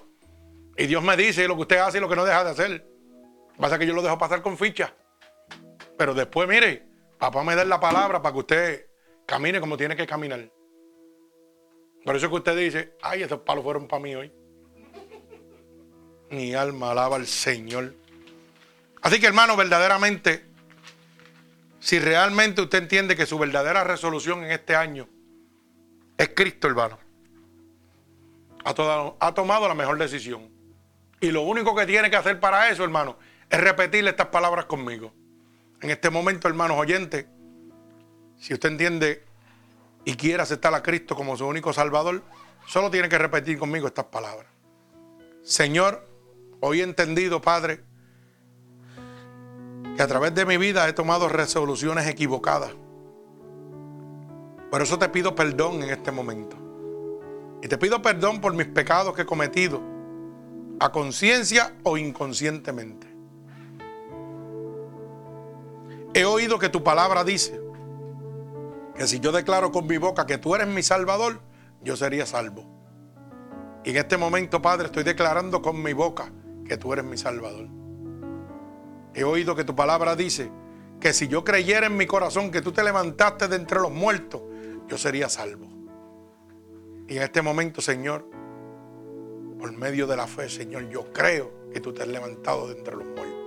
[0.77, 2.89] Y Dios me dice lo que usted hace y lo que no deja de hacer.
[3.57, 4.93] Pasa que yo lo dejo pasar con ficha.
[5.97, 6.88] Pero después, mire,
[7.19, 8.87] papá me da la palabra para que usted
[9.27, 10.51] camine como tiene que caminar.
[12.05, 14.33] Por eso que usted dice, ay, esos palos fueron para mí hoy.
[16.31, 17.95] Mi alma alaba al Señor.
[19.03, 20.45] Así que hermano, verdaderamente,
[21.81, 25.09] si realmente usted entiende que su verdadera resolución en este año
[26.17, 26.99] es Cristo, hermano.
[28.65, 30.51] ha, tomado la mejor decisión.
[31.21, 33.19] Y lo único que tiene que hacer para eso, hermano,
[33.49, 35.13] es repetirle estas palabras conmigo.
[35.81, 37.27] En este momento, hermanos oyentes,
[38.37, 39.25] si usted entiende
[40.05, 42.23] y quiere aceptar a Cristo como su único Salvador,
[42.67, 44.47] solo tiene que repetir conmigo estas palabras.
[45.43, 46.07] Señor,
[46.61, 47.81] hoy he entendido, Padre,
[49.97, 52.73] que a través de mi vida he tomado resoluciones equivocadas.
[54.71, 56.57] Por eso te pido perdón en este momento.
[57.63, 59.81] Y te pido perdón por mis pecados que he cometido,
[60.79, 63.08] a conciencia o inconscientemente.
[66.19, 67.61] He oído que tu palabra dice
[68.97, 71.41] que si yo declaro con mi boca que tú eres mi salvador,
[71.81, 72.65] yo sería salvo.
[73.85, 76.33] Y en este momento, Padre, estoy declarando con mi boca
[76.67, 77.69] que tú eres mi salvador.
[79.15, 80.51] He oído que tu palabra dice
[80.99, 84.43] que si yo creyera en mi corazón que tú te levantaste de entre los muertos,
[84.89, 85.69] yo sería salvo.
[87.07, 88.29] Y en este momento, Señor,
[89.57, 92.97] por medio de la fe, Señor, yo creo que tú te has levantado de entre
[92.97, 93.38] los muertos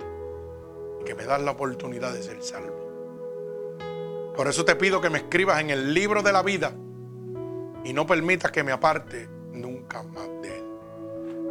[1.04, 2.82] que me das la oportunidad de ser salvo.
[4.36, 6.72] Por eso te pido que me escribas en el libro de la vida
[7.84, 10.64] y no permitas que me aparte nunca más de él.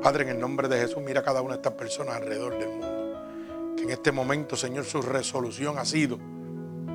[0.02, 2.70] Padre, en el nombre de Jesús, mira a cada una de estas personas alrededor del
[2.70, 3.76] mundo.
[3.78, 6.18] Que en este momento, Señor, su resolución ha sido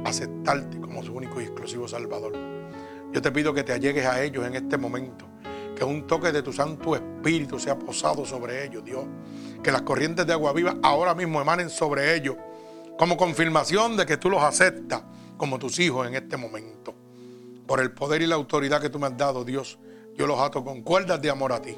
[0.05, 2.33] aceptarte como su único y exclusivo Salvador.
[3.12, 5.27] Yo te pido que te allegues a ellos en este momento.
[5.77, 9.05] Que un toque de tu Santo Espíritu sea posado sobre ellos, Dios.
[9.62, 12.36] Que las corrientes de agua viva ahora mismo emanen sobre ellos
[12.98, 15.03] como confirmación de que tú los aceptas
[15.36, 16.94] como tus hijos en este momento.
[17.66, 19.78] Por el poder y la autoridad que tú me has dado, Dios,
[20.15, 21.77] yo los ato con cuerdas de amor a ti.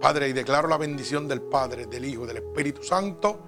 [0.00, 3.40] Padre, y declaro la bendición del Padre, del Hijo, del Espíritu Santo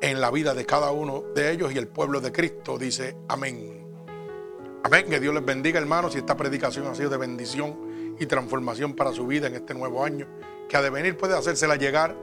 [0.00, 2.78] en la vida de cada uno de ellos y el pueblo de Cristo.
[2.78, 3.86] Dice amén.
[4.82, 5.06] Amén.
[5.08, 6.14] Que Dios les bendiga, hermanos.
[6.14, 7.89] Y esta predicación ha sido de bendición
[8.20, 10.28] y transformación para su vida en este nuevo año,
[10.68, 12.14] que ha de venir puede hacérsela llegar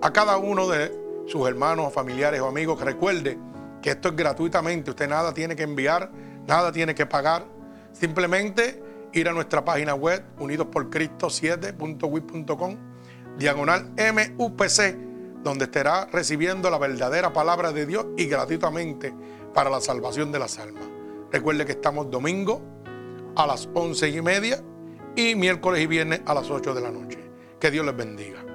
[0.00, 0.96] a cada uno de
[1.26, 2.80] sus hermanos, familiares o amigos.
[2.80, 3.36] Recuerde
[3.82, 4.90] que esto es gratuitamente.
[4.90, 6.12] Usted nada tiene que enviar,
[6.46, 7.44] nada tiene que pagar.
[7.92, 8.80] Simplemente
[9.12, 12.76] ir a nuestra página web, unidosporcristo7.wit.com,
[13.38, 14.96] diagonal MUPC,
[15.42, 19.12] donde estará recibiendo la verdadera palabra de Dios y gratuitamente
[19.54, 20.84] para la salvación de las almas.
[21.32, 22.60] Recuerde que estamos domingo
[23.34, 24.62] a las once y media
[25.18, 27.18] y miércoles y viernes a las 8 de la noche.
[27.58, 28.47] Que Dios les bendiga.